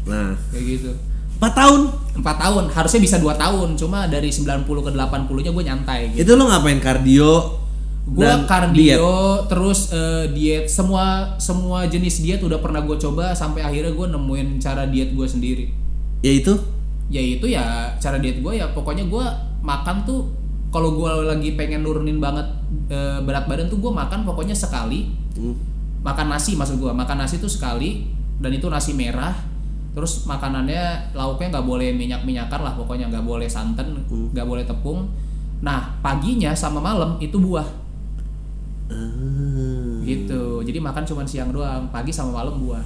[0.05, 0.91] Nah, kayak gitu
[1.35, 1.81] 4 tahun.
[2.15, 6.21] 4 tahun harusnya bisa 2 tahun cuma dari 90 ke 80 nya gue nyantai gitu
[6.23, 7.61] Itu lu ngapain kardio?
[8.05, 9.01] gue kardio diet?
[9.49, 14.61] terus eh, diet semua semua jenis diet udah pernah gue coba sampai akhirnya gue nemuin
[14.61, 15.65] cara diet gue sendiri
[16.21, 16.53] Ya itu?
[17.05, 17.65] ya itu ya
[17.97, 19.25] cara diet gue ya pokoknya gue
[19.59, 20.29] makan tuh
[20.69, 22.45] kalau gue lagi pengen nurunin banget
[22.89, 25.11] eh, berat badan tuh gue makan pokoknya sekali.
[25.35, 25.57] Hmm.
[26.05, 28.05] makan nasi maksud gue makan nasi tuh sekali
[28.37, 29.33] dan itu nasi merah.
[29.95, 35.09] Terus makanannya lauknya nggak boleh minyak minyakan lah pokoknya nggak boleh santan nggak boleh tepung.
[35.65, 37.65] Nah paginya sama malam itu buah.
[38.85, 39.97] Ah.
[40.05, 40.61] gitu.
[40.61, 42.85] Jadi makan cuma siang doang pagi sama malam buah.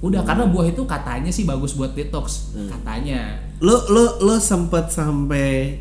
[0.00, 3.36] Udah karena buah itu katanya sih bagus buat detox katanya.
[3.60, 5.76] Lo lo lo sempat sampai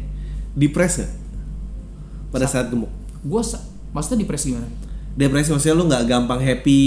[0.57, 1.11] depres gak?
[2.33, 2.98] Pada saat gemuk.
[3.23, 3.41] Gue
[3.91, 4.69] maksudnya depres gimana?
[5.19, 6.83] Depresi maksudnya lu nggak gampang happy,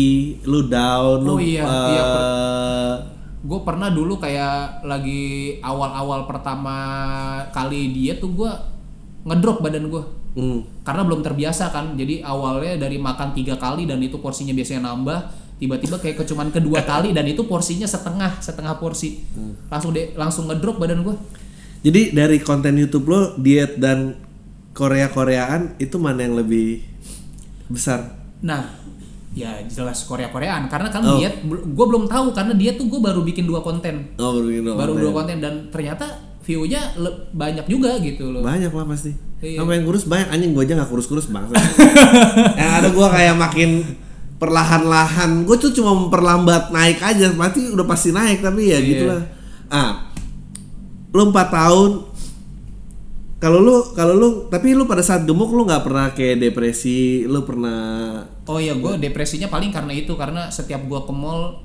[0.49, 2.05] lu down, lu Oh iya, eh, iya,
[3.43, 6.77] gue pernah dulu kayak lagi awal-awal pertama
[7.51, 8.51] kali diet tuh gue
[9.27, 10.03] ngedrop badan gue
[10.39, 10.87] hmm.
[10.87, 15.19] karena belum terbiasa kan jadi awalnya dari makan tiga kali dan itu porsinya biasanya nambah
[15.59, 19.23] tiba-tiba kayak kecuman kedua kali dan itu porsinya setengah setengah porsi.
[19.71, 21.15] Langsung deh langsung ngedrop badan gue
[21.83, 24.15] Jadi dari konten YouTube lo diet dan
[24.73, 26.81] Korea Koreaan itu mana yang lebih
[27.67, 28.17] besar.
[28.41, 28.73] Nah,
[29.33, 31.17] ya jelas Korea Koreaan karena kan Oh.
[31.17, 34.63] dia gue belum tahu karena dia tuh gue baru bikin dua konten, Oh, baru bikin
[34.67, 35.01] baru konten.
[35.01, 36.05] dua konten dan ternyata
[36.43, 36.81] view-nya
[37.31, 38.43] banyak juga gitu loh.
[38.43, 39.15] Banyak lah pasti.
[39.39, 39.59] Iya.
[39.59, 41.55] Sama yang kurus banyak anjing gua aja nggak kurus-kurus bangsa.
[42.61, 43.83] yang ada gua kayak makin
[44.37, 45.45] perlahan-lahan.
[45.45, 48.79] Gue tuh cuma memperlambat naik aja, mati udah pasti naik tapi ya Iya.
[48.83, 49.23] gitulah.
[49.69, 50.11] Ah,
[51.11, 51.91] lu 4 tahun
[53.43, 57.43] kalau lu kalau lu tapi lu pada saat gemuk lu nggak pernah kayak depresi, lu
[57.43, 61.59] pernah Oh iya, gue depresinya paling karena itu karena setiap gue ke mall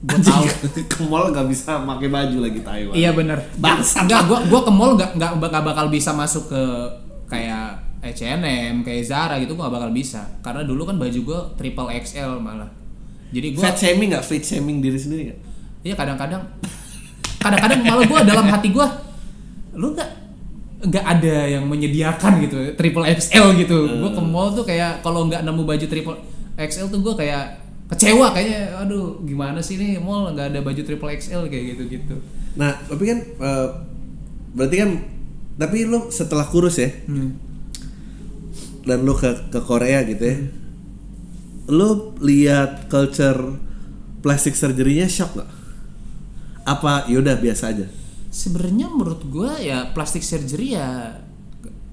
[0.00, 0.44] gue tahu.
[0.96, 2.94] ke mall nggak bisa pakai baju lagi Taiwan.
[2.96, 3.44] iya bener.
[3.60, 4.08] Bangsat.
[4.08, 6.62] Enggak, gue gua ke mall nggak nggak nggak bakal bisa masuk ke
[7.28, 10.22] kayak H&M, kayak Zara gitu gue gak bakal bisa.
[10.38, 12.70] Karena dulu kan baju gue triple XL malah.
[13.34, 14.24] Jadi gue Fat shaming nggak?
[14.24, 15.40] Fat shaming diri sendiri nggak?
[15.84, 16.42] Iya kadang-kadang
[17.42, 18.86] kadang-kadang malah gue dalam hati gue
[19.76, 20.25] lu nggak
[20.86, 25.42] nggak ada yang menyediakan gitu triple XL gitu gue ke mall tuh kayak kalau nggak
[25.42, 26.18] nemu baju triple
[26.56, 27.58] XL tuh gue kayak
[27.90, 32.16] kecewa kayaknya aduh gimana sih nih mall nggak ada baju triple XL kayak gitu gitu
[32.56, 33.68] Nah, tapi kan eh,
[34.56, 34.90] berarti kan
[35.60, 36.88] tapi lu setelah kurus ya
[38.88, 40.36] dan lu ke ke Korea gitu ya.
[41.68, 43.60] Lu lihat culture
[44.24, 45.50] plastic surgery-nya shock nggak?
[46.66, 47.86] Apa yaudah biasa aja?
[48.36, 51.16] Sebenarnya menurut gue ya plastik surgery ya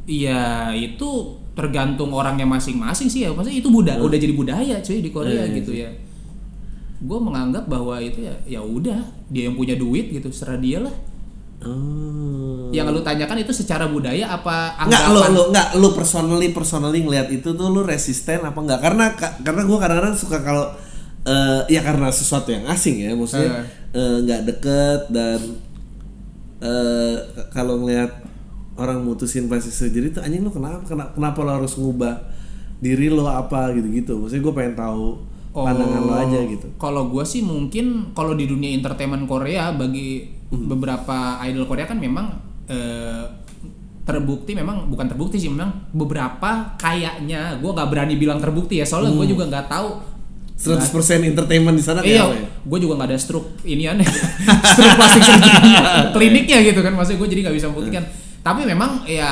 [0.04, 0.44] ya
[0.76, 1.10] itu
[1.56, 3.32] tergantung orangnya masing-masing sih ya.
[3.32, 5.90] Maksudnya itu budaya udah jadi budaya cuy di Korea Iya, gitu ya.
[7.00, 10.92] Gue menganggap bahwa itu ya ya udah dia yang punya duit gitu serah dia lah.
[11.64, 12.68] Oh.
[12.76, 17.32] yang lu tanyakan itu secara budaya apa Enggak, lu lu enggak lu personally personally ngelihat
[17.32, 18.84] itu tuh lu resisten apa enggak?
[18.84, 20.68] Karena ka- karena gua kadang-kadang suka kalau
[21.24, 23.64] eh, ya karena sesuatu yang asing ya, maksudnya
[23.96, 25.40] eh, nggak deket dan
[26.64, 27.16] eh,
[27.52, 28.24] kalau ngelihat
[28.74, 32.16] orang mutusin plastic surgery itu anjing lu kenapa kenapa, kenapa lo harus ngubah
[32.80, 34.18] diri lo apa gitu-gitu.
[34.18, 35.06] Maksudnya gue pengen tahu
[35.54, 36.68] pandangan lo aja gitu.
[36.76, 40.70] Kalau gue sih mungkin kalau di dunia entertainment Korea bagi Hmm.
[40.70, 42.30] beberapa idol Korea kan memang
[42.70, 43.26] eh,
[44.06, 49.16] terbukti memang bukan terbukti sih memang beberapa kayaknya gue gak berani bilang terbukti ya soalnya
[49.16, 49.20] Hmm.
[49.24, 49.88] gue juga nggak tahu
[50.64, 50.80] 100%
[51.28, 52.48] entertainment di sana Iya, ya?
[52.64, 54.08] gue juga nggak ada stroke ini aneh,
[54.72, 55.22] stroke plastik
[56.12, 58.04] kliniknya gitu kan, maksudnya gue jadi nggak bisa membuktikan.
[58.40, 59.32] Tapi memang ya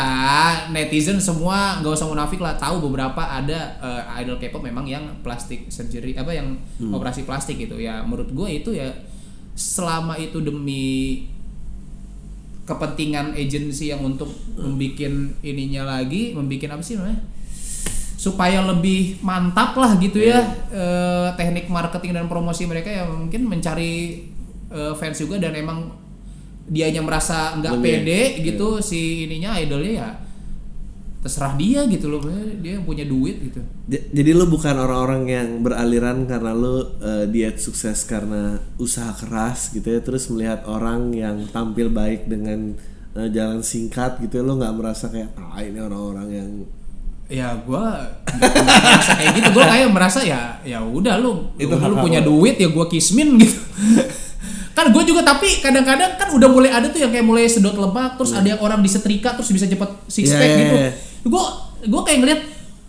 [0.72, 5.68] netizen semua nggak usah munafik lah tahu beberapa ada eh, idol K-pop memang yang plastik
[5.68, 6.96] surgery apa yang Hmm.
[6.96, 8.04] operasi plastik gitu ya.
[8.04, 8.88] Menurut gue itu ya
[9.52, 11.28] selama itu demi
[12.64, 17.20] kepentingan agensi yang untuk membikin ininya lagi, membikin apa sih namanya?
[18.22, 24.22] Supaya lebih mantap lah gitu ya eh, teknik marketing dan promosi mereka ya mungkin mencari
[24.70, 25.90] eh, fans juga dan emang
[26.70, 30.10] dianya merasa nggak pede gitu si ininya idolnya ya
[31.26, 32.22] terserah dia gitu loh
[32.62, 33.62] dia yang punya duit gitu.
[33.90, 39.98] Jadi lu bukan orang-orang yang beraliran karena lu eh, diet sukses karena usaha keras gitu
[39.98, 42.78] ya terus melihat orang yang tampil baik dengan
[43.12, 46.52] jalan singkat gitu ya, lu nggak merasa kayak ah ini orang-orang yang
[47.32, 49.50] ya merasa kayak gitu.
[49.52, 52.36] Gua kayak merasa ya ya udah lu Itu lu punya lo.
[52.36, 53.56] duit ya gua kismin gitu.
[54.72, 58.16] Kan gue juga tapi kadang-kadang kan udah mulai ada tuh yang kayak mulai sedot lemak
[58.16, 60.76] terus ada yang orang disetrika terus bisa cepet six Iya, pack iya, gitu.
[60.78, 60.92] iya.
[61.22, 61.44] gue
[61.86, 62.42] gue kayak ngeliat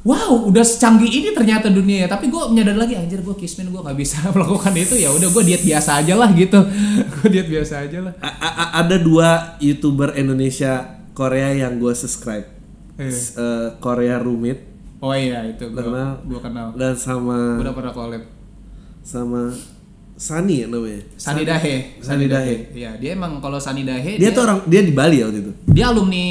[0.03, 2.09] wow udah secanggih ini ternyata dunia ya.
[2.09, 4.95] Tapi gue menyadari lagi anjir gue kismin gue nggak bisa melakukan itu.
[4.95, 6.59] Ya udah gue diet biasa aja lah gitu.
[7.13, 8.13] Gue diet biasa aja lah.
[8.23, 9.29] A- a- a- ada dua
[9.59, 12.47] youtuber Indonesia Korea yang gue subscribe
[13.03, 13.11] Eh.
[13.11, 14.59] S- eh, Korea Rumit
[14.99, 16.23] oh iya itu gue Kenal.
[16.23, 18.23] gue kenal dan sama udah pernah collab
[19.03, 19.51] sama
[20.15, 22.71] Sani ya namanya Sani Dahe Sani Dahe.
[22.71, 25.53] Iya, dia emang kalau Sani Dahe dia tuh orang dia di Bali ya waktu itu
[25.67, 26.27] dia alumni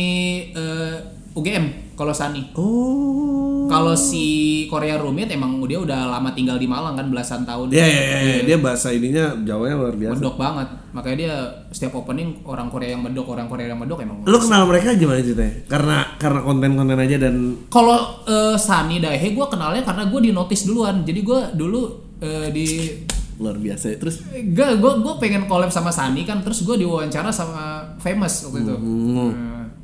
[0.48, 0.96] eh,
[1.32, 2.56] UGM kalau Sani.
[2.56, 4.26] oh Kalau si
[4.68, 7.72] Korea Rumit emang dia udah lama tinggal di Malang kan belasan tahun.
[7.72, 8.36] ya ya ya, ya.
[8.44, 10.68] dia bahasa ininya Jawanya luar biasa Medok banget.
[10.92, 11.36] Makanya dia
[11.72, 14.28] setiap opening orang Korea yang medok, orang Korea yang medok emang.
[14.28, 15.56] Lu kenal mereka gimana ceritanya?
[15.72, 17.36] Karena karena konten-konten aja dan
[17.72, 21.08] Kalau eh, Sani Dahe gue kenalnya karena gue di notice duluan.
[21.08, 21.82] Jadi gue dulu
[22.20, 22.68] eh, di
[23.42, 23.98] luar biasa ya.
[23.98, 28.68] Terus Gak, gue gue pengen collab sama Sani kan, terus gue diwawancara sama Famous waktu
[28.68, 28.76] itu.
[28.76, 29.32] Hmm.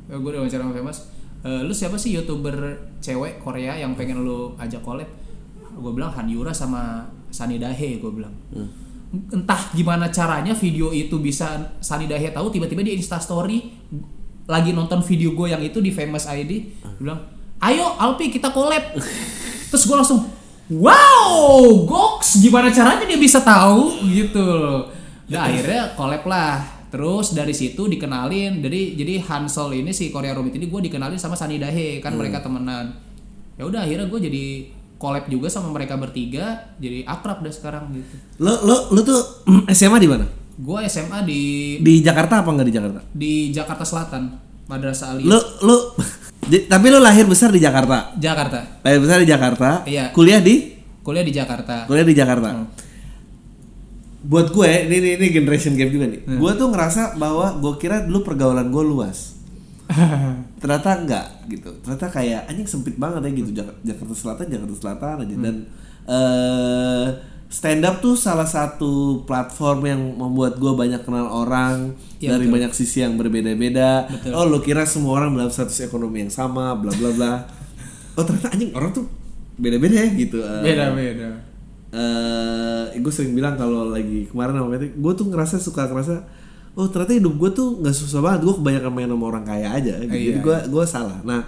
[0.08, 1.17] gue diwawancara sama Famous.
[1.46, 2.54] "Eh, lu siapa sih youtuber
[2.98, 5.06] cewek Korea yang pengen lu ajak collab?
[5.78, 8.34] Gue bilang Han Yura sama Sani Dahe, gue bilang.
[8.50, 8.66] Hmm.
[9.32, 13.72] Entah gimana caranya video itu bisa Sani Dahe tahu tiba-tiba di Insta Story
[14.48, 17.20] lagi nonton video gue yang itu di Famous ID, dia bilang,
[17.60, 18.96] ayo Alpi kita collab.
[19.70, 20.24] Terus gue langsung,
[20.72, 24.88] wow, goks, gimana caranya dia bisa tahu gitu loh.
[25.28, 26.77] Nah akhirnya collab lah.
[26.88, 31.36] Terus dari situ dikenalin, jadi jadi Hansol ini si Korea Rumit ini gue dikenalin sama
[31.36, 32.96] Sani Dahe kan mereka temenan.
[33.54, 34.44] Ya udah akhirnya gue jadi
[34.98, 39.20] collab juga sama mereka bertiga jadi akrab dah sekarang gitu Lo lo lo tuh
[39.70, 40.26] SMA di mana?
[40.58, 41.42] gue SMA di
[41.78, 43.00] Di Jakarta apa enggak di Jakarta?
[43.14, 44.22] di Jakarta Selatan
[44.66, 45.76] Madrasah Aliyah Lo lo
[46.74, 48.10] tapi lo lahir besar di Jakarta.
[48.18, 49.68] Jakarta Lahir besar di Jakarta.
[49.86, 50.10] Iya.
[50.10, 50.74] Kuliah di
[51.06, 52.48] kuliah di Jakarta kuliah di Jakarta.
[54.18, 56.26] Buat gue ini ini, ini generation gap juga nih.
[56.26, 59.38] Gue tuh ngerasa bahwa gue kira dulu pergaulan gue luas.
[60.60, 61.70] Ternyata enggak gitu.
[61.80, 65.56] Ternyata kayak anjing sempit banget ya gitu Jak- Jakarta Selatan Jakarta Selatan aja dan
[66.04, 67.06] eh
[67.48, 72.54] stand up tuh salah satu platform yang membuat gue banyak kenal orang Iya, dari betul.
[72.60, 74.04] banyak sisi yang berbeda-beda.
[74.34, 77.32] Oh, lo kira semua orang dalam status ekonomi yang sama, bla bla bla.
[78.18, 79.06] oh, ternyata anjing orang tuh
[79.56, 80.42] beda-beda ya gitu.
[80.42, 81.47] Eh, beda
[81.88, 86.14] beda eh gue sering bilang kalau lagi kemarin sama Patrick, gue tuh ngerasa suka ngerasa
[86.76, 89.94] oh ternyata hidup gue tuh nggak susah banget gue kebanyakan main sama orang kaya aja
[90.04, 90.12] gitu.
[90.14, 90.24] Iya.
[90.30, 91.42] jadi gue gue salah nah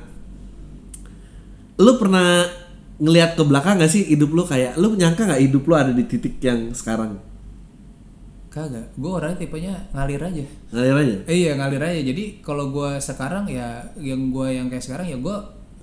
[1.81, 2.45] lu pernah
[3.01, 6.05] ngelihat ke belakang gak sih hidup lu kayak lu nyangka nggak hidup lu ada di
[6.05, 7.17] titik yang sekarang
[8.51, 12.03] kagak gue orangnya tipenya ngalir aja ngalir aja Eh, iya ngalir aja.
[12.03, 15.37] Jadi kalau gue sekarang ya yang gue yang kayak sekarang ya gue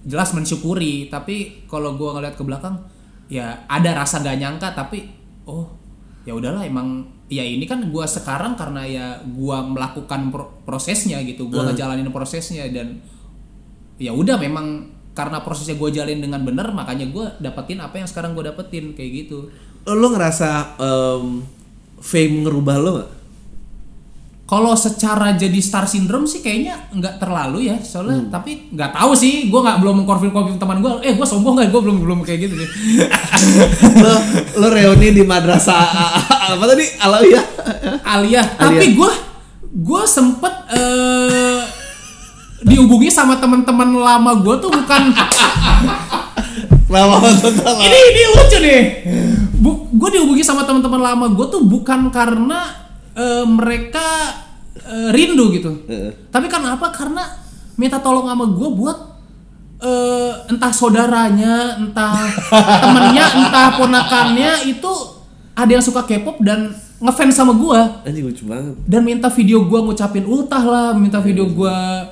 [0.04, 1.08] jelas mensyukuri.
[1.08, 2.84] Tapi kalau gue ngeliat ke belakang
[3.28, 4.74] ya ada rasa gak nyangka.
[4.74, 5.08] Tapi
[5.48, 5.68] oh
[6.28, 11.48] ya udahlah emang ya ini kan gue sekarang karena ya gue melakukan pro- prosesnya gitu.
[11.48, 13.00] Gue ngejalanin prosesnya dan
[13.98, 18.38] ya udah memang karena prosesnya gue jalin dengan benar makanya gue dapetin apa yang sekarang
[18.38, 19.50] gue dapetin kayak gitu.
[19.88, 21.42] lu ngerasa em,
[21.98, 23.10] fame ngerubah lo gak?
[24.48, 29.52] Kalau secara jadi star syndrome sih kayaknya nggak terlalu ya soalnya tapi nggak tahu sih
[29.52, 31.68] gue nggak belum mengkonfirm konfirm teman gue eh gue sombong nggak?
[31.68, 32.56] Gue belum belum kayak gitu
[34.08, 34.16] lo
[34.64, 35.84] lo reuni di madrasah
[36.56, 36.88] apa tadi?
[36.96, 37.46] Alawiyah?
[38.08, 39.12] Alia tapi gue
[39.68, 41.62] gue sempet eh,
[42.64, 45.02] dihubungi sama teman-teman lama gue tuh bukan
[46.96, 47.20] lama
[47.84, 48.82] ini ini lucu nih.
[49.60, 52.87] Bu, gue dihubungi sama teman-teman lama gue tuh bukan karena
[53.18, 54.08] eh, mereka
[54.78, 55.74] eh, rindu gitu.
[55.90, 56.30] Heeh.
[56.30, 56.94] tapi karena apa?
[56.94, 57.26] Karena
[57.74, 58.98] minta tolong sama gue buat
[59.82, 62.30] eh, entah saudaranya entah
[62.86, 64.94] temennya entah ponakannya itu
[65.58, 68.74] ada yang suka K-pop dan ngefans sama gue anjing lucu banget.
[68.86, 72.06] Dan minta video gua ngucapin ultah lah, minta video gua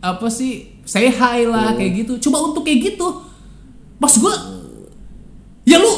[0.00, 2.28] apa sih say hi lah kayak gitu.
[2.28, 3.06] Coba untuk kayak gitu,
[3.96, 4.34] pas gua
[5.64, 5.92] ya lu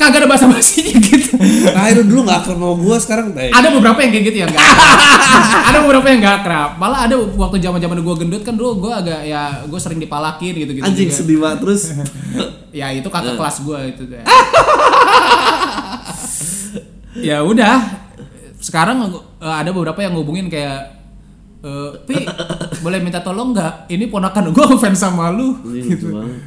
[0.00, 1.32] kagak ada bahasa basinya gitu.
[1.72, 4.46] nah itu dulu gak akan mau gue sekarang teh ada beberapa yang kayak gitu ya
[4.52, 4.60] enggak.
[5.68, 6.70] ada beberapa yang enggak akrab.
[6.76, 10.84] Malah ada waktu zaman-zaman gua gendut kan dulu gua agak ya gua sering dipalakin gitu-gitu.
[10.84, 11.16] anjing juga.
[11.16, 11.82] sedih banget terus
[12.78, 14.20] Ya itu kakak kelas gua itu deh.
[17.32, 17.80] ya udah.
[18.60, 19.08] Sekarang
[19.40, 20.98] eh, ada beberapa yang ngubungin kayak
[21.58, 22.22] eh Pi,
[22.84, 23.90] boleh minta tolong nggak?
[23.90, 25.58] Ini ponakan gua fans sama lu.
[25.64, 26.38] Anjing, lucu banget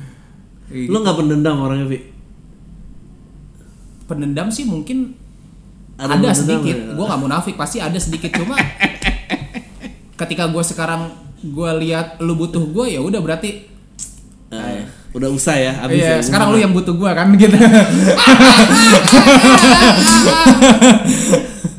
[0.72, 2.00] Kayak lu gak pendendam orangnya Vi
[4.12, 5.16] Pendendam sih mungkin
[5.96, 6.76] Ada ada, sedikit.
[6.76, 6.92] ya?
[6.92, 8.60] Gua nggak munafik pasti ada sedikit cuma
[10.16, 11.16] ketika gua sekarang
[11.48, 13.72] gua lihat lu butuh gua ya udah berarti
[14.52, 17.56] Eh, udah usah ya abis Iya, ya sekarang lu yang butuh gua kan gitu.
[17.56, 17.88] Banget.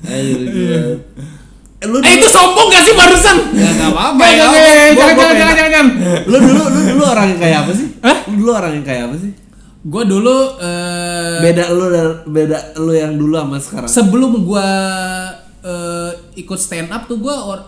[0.02, 0.22] Eh,
[1.82, 3.36] lu eh itu sombong gak sih barusan?
[3.52, 4.46] Ya, nggak apa-apa, ya.
[4.94, 5.86] Jangan jangan jangan jangan.
[6.24, 8.16] lu dulu lu dulu orang yang kayak apa sih Hah?
[8.24, 9.30] lu dulu orang yang kayak apa sih
[9.82, 13.90] Gue dulu eh, beda lu dan beda lu yang dulu sama sekarang.
[13.90, 14.66] sebelum gua
[15.58, 17.66] eh, ikut stand up tuh gua or-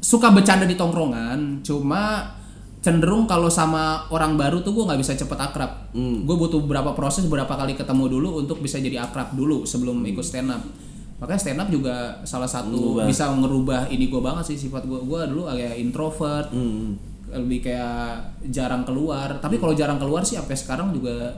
[0.00, 1.64] suka bercanda di tongkrongan.
[1.64, 2.28] Cuma
[2.80, 5.92] cenderung kalau sama orang baru tuh gua nggak bisa cepet akrab.
[5.96, 10.24] Gue butuh beberapa proses beberapa kali ketemu dulu untuk bisa jadi akrab dulu sebelum ikut
[10.24, 10.60] stand up.
[11.20, 13.04] Makanya stand up juga salah satu Mengubah.
[13.04, 16.48] bisa ngerubah ini gue banget sih sifat gue gue dulu agak introvert.
[16.48, 16.96] Hmm.
[17.32, 19.38] Lebih kayak jarang keluar.
[19.38, 21.30] Tapi kalau jarang keluar sih sampai sekarang juga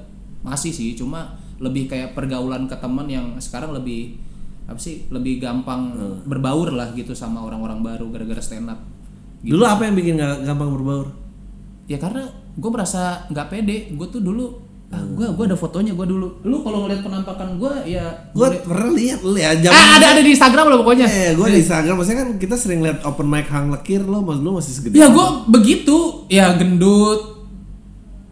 [0.42, 0.96] masih sih.
[0.96, 4.18] Cuma lebih kayak pergaulan ke teman yang sekarang lebih
[4.62, 8.78] apa sih lebih gampang berbaur lah gitu sama orang-orang baru gara-gara stand up
[9.42, 9.58] gitu.
[9.58, 11.06] dulu apa yang bikin gak gampang berbaur?
[11.90, 13.78] Ya karena gue merasa nggak pede.
[13.94, 14.54] Gue tuh dulu
[14.92, 18.92] ah gue gue ada fotonya gue dulu lu kalau ngeliat penampakan gue ya gue pernah
[18.92, 21.96] lihat lu ya ah zaman ada ada di Instagram lo pokoknya eh gue di Instagram
[21.96, 25.10] maksudnya kan kita sering lihat open mic hang lekir lo mas lu masih segede Ya
[25.10, 27.42] gue begitu, ya gendut.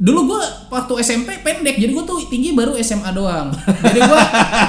[0.00, 3.52] Dulu gue waktu SMP pendek, jadi gue tuh tinggi baru SMA doang.
[3.84, 4.20] Jadi gue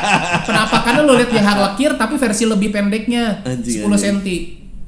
[0.49, 4.17] penampakannya lo lihat ya hang lekir tapi versi lebih pendeknya, Anjing, 10 cm.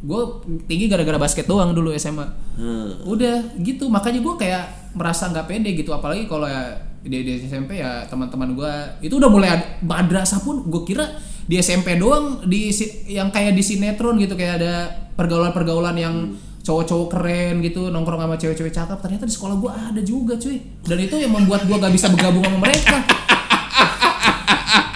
[0.03, 0.21] Gue
[0.67, 2.27] tinggi gara-gara basket doang dulu SMA.
[2.59, 3.07] Hmm.
[3.07, 4.63] Udah gitu, makanya gue kayak
[4.97, 8.73] merasa nggak pede gitu, apalagi kalau ya di, di SMP ya teman-teman gue
[9.03, 11.03] itu udah mulai ada, madrasah pun gue kira
[11.43, 12.71] di SMP doang di
[13.11, 14.73] yang kayak di sinetron gitu kayak ada
[15.19, 16.15] pergaulan-pergaulan yang
[16.63, 18.97] cowok-cowok keren gitu nongkrong sama cewek-cewek cakep.
[19.03, 20.57] Ternyata di sekolah gue ada juga cuy.
[20.87, 23.03] Dan itu yang membuat gue gak bisa bergabung sama mereka.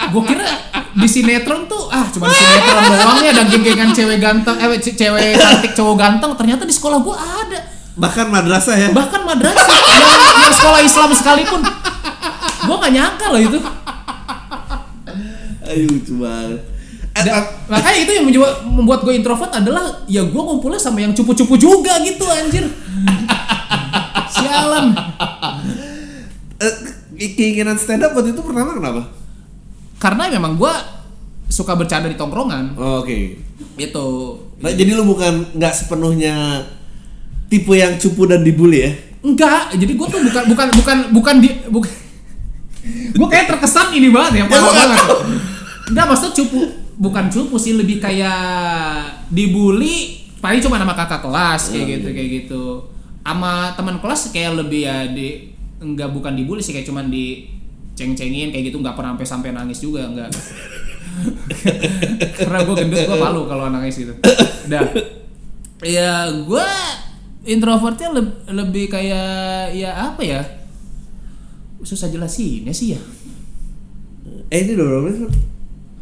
[0.08, 0.48] Gue kira
[0.96, 5.36] di sinetron tuh ah cuma sinetron doang ya dan geng-gengan cewek ganteng eh ce- cewek
[5.36, 7.60] cantik cowok ganteng ternyata di sekolah gue ada.
[7.98, 8.88] Bahkan madrasah ya.
[8.96, 9.68] bahkan madrasah.
[9.68, 10.04] Yang,
[10.48, 11.60] yang sekolah Islam sekalipun
[12.68, 13.58] gue gak nyangka loh itu
[15.60, 16.60] Ayo lucu banget.
[17.12, 18.24] Eh, Da- makanya itu yang
[18.70, 22.62] membuat gue introvert adalah ya gue ngumpulnya sama yang cupu-cupu juga gitu anjir
[24.30, 24.94] sialan
[26.58, 26.74] eh,
[27.28, 29.02] keinginan stand up waktu itu pertama kenapa?
[29.98, 30.72] karena memang gue
[31.48, 33.40] suka bercanda di tongkrongan Oh, Oke.
[33.76, 34.06] itu
[34.58, 36.66] Nah, jadi lu bukan nggak sepenuhnya
[37.46, 38.92] tipe yang cupu dan dibully ya?
[39.20, 41.90] enggak jadi gue tuh bukan bukan bukan bukan di bukan
[43.12, 45.00] gue kayak terkesan ini banget ya parah banget
[45.88, 46.60] enggak maksud cupu
[46.98, 52.64] bukan cupu sih lebih kayak dibully paling cuma nama kakak kelas kayak gitu kayak gitu.
[53.22, 57.44] Sama teman kelas kayak lebih ya di enggak bukan dibully sih kayak cuman di
[57.92, 60.30] ceng-cengin kayak gitu nggak pernah sampai sampai nangis juga enggak
[62.38, 64.14] karena gue gendut gue malu kalau nangis gitu.
[64.70, 64.86] Dah.
[65.82, 66.66] Ya gue
[67.44, 70.40] introvertnya leb- lebih kayak ya apa ya
[71.80, 73.00] susah jelasinnya sih ya
[74.48, 75.20] Eh ini udah berapa menit?
[75.20, 75.34] Bang?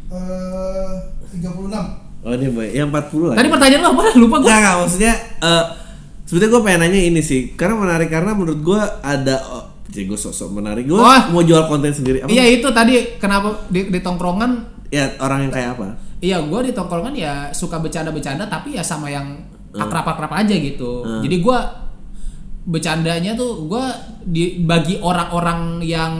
[0.09, 0.93] Eh,
[1.35, 1.67] 36
[2.19, 3.35] Oh ini boy, yang 40 lah.
[3.35, 5.63] tadi pertanyaan lo apa lupa gue Nggak, maksudnya eh
[6.23, 10.17] sebetulnya gue pengen nanya ini sih karena menarik karena menurut gue ada oh, jadi gue
[10.17, 11.21] sosok menarik gue Oh.
[11.29, 12.27] mau jual konten sendiri apa?
[12.27, 14.51] iya itu tadi kenapa di, di tongkrongan
[14.87, 15.87] ya orang yang kayak apa?
[16.19, 21.35] iya gue di tongkrongan ya suka bercanda-bercanda tapi ya sama yang akrab-akrab aja gitu jadi
[21.37, 21.57] gue
[22.67, 23.85] bercandanya tuh gue
[24.27, 26.13] di bagi orang-orang yang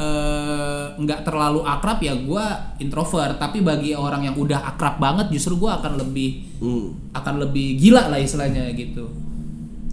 [0.00, 2.44] eh, nggak terlalu akrab ya gue
[2.80, 3.36] introvert.
[3.36, 6.90] Tapi bagi orang yang udah akrab banget justru gue akan lebih Hmm.
[7.14, 9.06] akan lebih gila lah istilahnya gitu.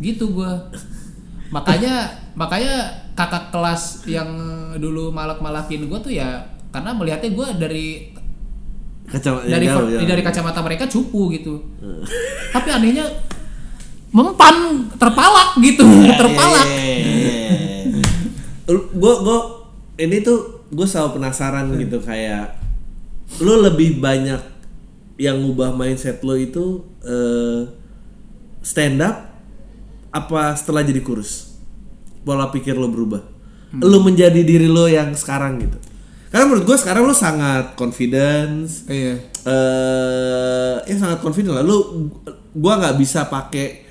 [0.02, 0.66] Gitu gua.
[1.54, 4.28] Makanya makanya kakak kelas yang
[4.82, 6.42] dulu malak-malakin gua tuh ya
[6.74, 8.12] karena melihatnya gua dari
[9.06, 9.22] dari
[9.70, 10.10] jauh, jauh.
[10.10, 11.62] dari kacamata mereka cupu gitu.
[12.50, 13.06] Tapi anehnya
[14.16, 15.84] mempan terpalak gitu
[16.16, 16.68] terpalak.
[18.96, 19.40] gue gue
[20.00, 22.56] ini tuh gue selalu penasaran gitu kayak
[23.44, 24.40] lu lebih banyak
[25.20, 27.68] yang ngubah mindset lo itu eh,
[28.64, 29.36] stand up
[30.16, 31.60] apa setelah jadi kurus?
[32.24, 33.20] Pola pikir lo berubah.
[33.84, 35.78] Lu menjadi diri lo yang sekarang gitu.
[36.32, 39.20] Karena menurut gue sekarang lo sangat confidence iya.
[39.44, 41.64] eh ya sangat confident lah.
[41.68, 42.10] Lu
[42.56, 43.85] gua nggak bisa pakai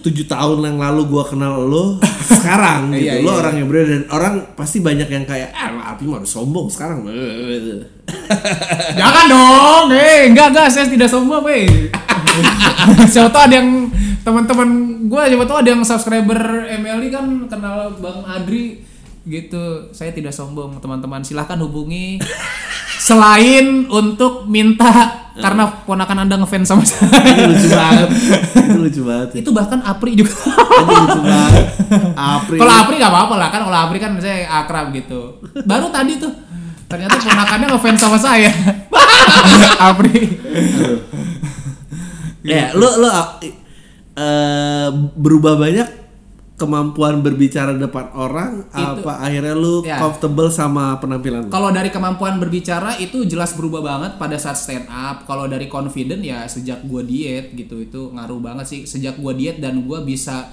[0.00, 1.98] tujuh tahun yang lalu gua kenal lo
[2.38, 3.04] sekarang gitu.
[3.04, 3.38] Iya, lo iya.
[3.40, 7.04] orang yang berbeda dan orang pasti banyak yang kayak ah api mah sombong sekarang.
[8.98, 11.90] Jangan dong eh enggak enggak saya tidak sombong eh.
[13.12, 13.90] Siapa tahu ada yang
[14.22, 14.68] teman-teman
[15.08, 18.87] gue siapa tahu ada yang subscriber MLI kan kenal Bang Adri
[19.28, 21.20] gitu saya tidak sombong teman-teman.
[21.22, 22.18] Silahkan hubungi
[23.08, 27.14] selain untuk minta karena ponakan anda ngefans sama itu saya.
[27.46, 28.08] lucu banget.
[28.66, 29.28] Itu lucu banget.
[29.30, 29.38] Ya.
[29.44, 30.34] itu bahkan Apri juga.
[30.34, 31.64] Itu lucu banget.
[32.18, 35.38] April kalau Apri nggak apa-apa lah kan kalau Apri kan saya akrab gitu.
[35.62, 36.32] Baru tadi tuh
[36.90, 38.50] ternyata ponakannya ngefans sama saya.
[39.88, 40.18] Apri.
[42.42, 43.08] Ya lo lo
[44.18, 46.07] eh, berubah banyak
[46.58, 49.94] kemampuan berbicara depan orang Itu- apa akhirnya lu Ya.
[49.96, 51.50] comfortable sama penampilan lu?
[51.50, 55.22] Kalau dari kemampuan berbicara itu jelas berubah banget pada saat stand up.
[55.22, 58.80] Kalau dari confident ya sejak gua diet gitu itu ngaruh banget sih.
[58.84, 60.50] Sejak gua diet dan gua bisa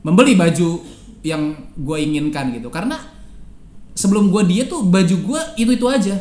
[0.00, 0.86] membeli baju
[1.20, 2.70] yang gua inginkan gitu.
[2.70, 2.94] Karena
[3.92, 6.14] sebelum gua diet tuh baju gua itu itu aja.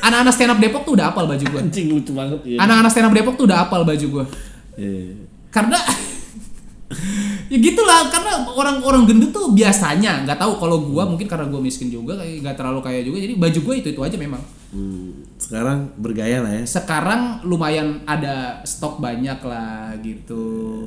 [0.00, 1.60] Anak-anak stand up Depok tuh udah apal baju gua.
[1.60, 2.56] Anjing lucu banget ya.
[2.56, 4.24] Anak-anak stand up Depok tuh udah apal baju gua.
[4.80, 5.28] Iya.
[5.52, 5.76] Karena
[7.46, 11.88] ya gitulah karena orang-orang gendut tuh biasanya nggak tahu kalau gua mungkin karena gua miskin
[11.88, 15.94] juga kayak nggak terlalu kaya juga jadi baju gua itu itu aja memang Hmm, sekarang
[15.96, 16.64] bergaya lah ya.
[16.66, 20.84] sekarang lumayan ada stok banyak lah gitu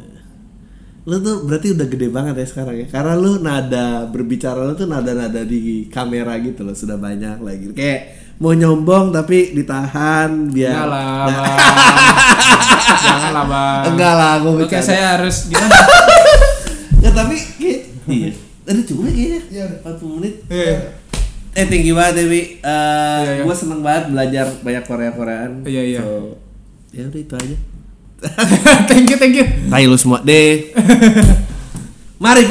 [1.08, 2.88] Lu tuh berarti udah gede banget ya sekarang ya.
[2.88, 7.72] Karena lu nada berbicara lu tuh nada-nada di kamera gitu loh sudah banyak lagi.
[7.74, 8.02] Kayak
[8.38, 11.58] mau nyombong tapi ditahan biar Enggak lah, Nah, Bang.
[13.00, 13.82] Jangan lah, Bang.
[13.90, 15.72] Enggak lah, gua Oke, saya harus gimana?
[17.10, 18.30] Nggak, tapi kayak iya.
[18.62, 19.42] Tadi cuma kayaknya.
[19.50, 19.80] Iya, udah.
[19.98, 20.36] 40 menit.
[20.46, 20.76] Iya.
[21.50, 22.38] Eh thank you banget Dewi.
[22.38, 23.42] Eh Iya, iya.
[23.42, 25.52] gue seneng banget belajar banyak Korea Koreaan.
[25.66, 26.02] Iya, iya.
[26.06, 26.38] So,
[26.94, 27.58] ya udah itu aja.
[28.94, 29.46] thank you, thank you.
[29.74, 30.70] Tai lu semua deh.
[32.22, 32.48] Mari Pak.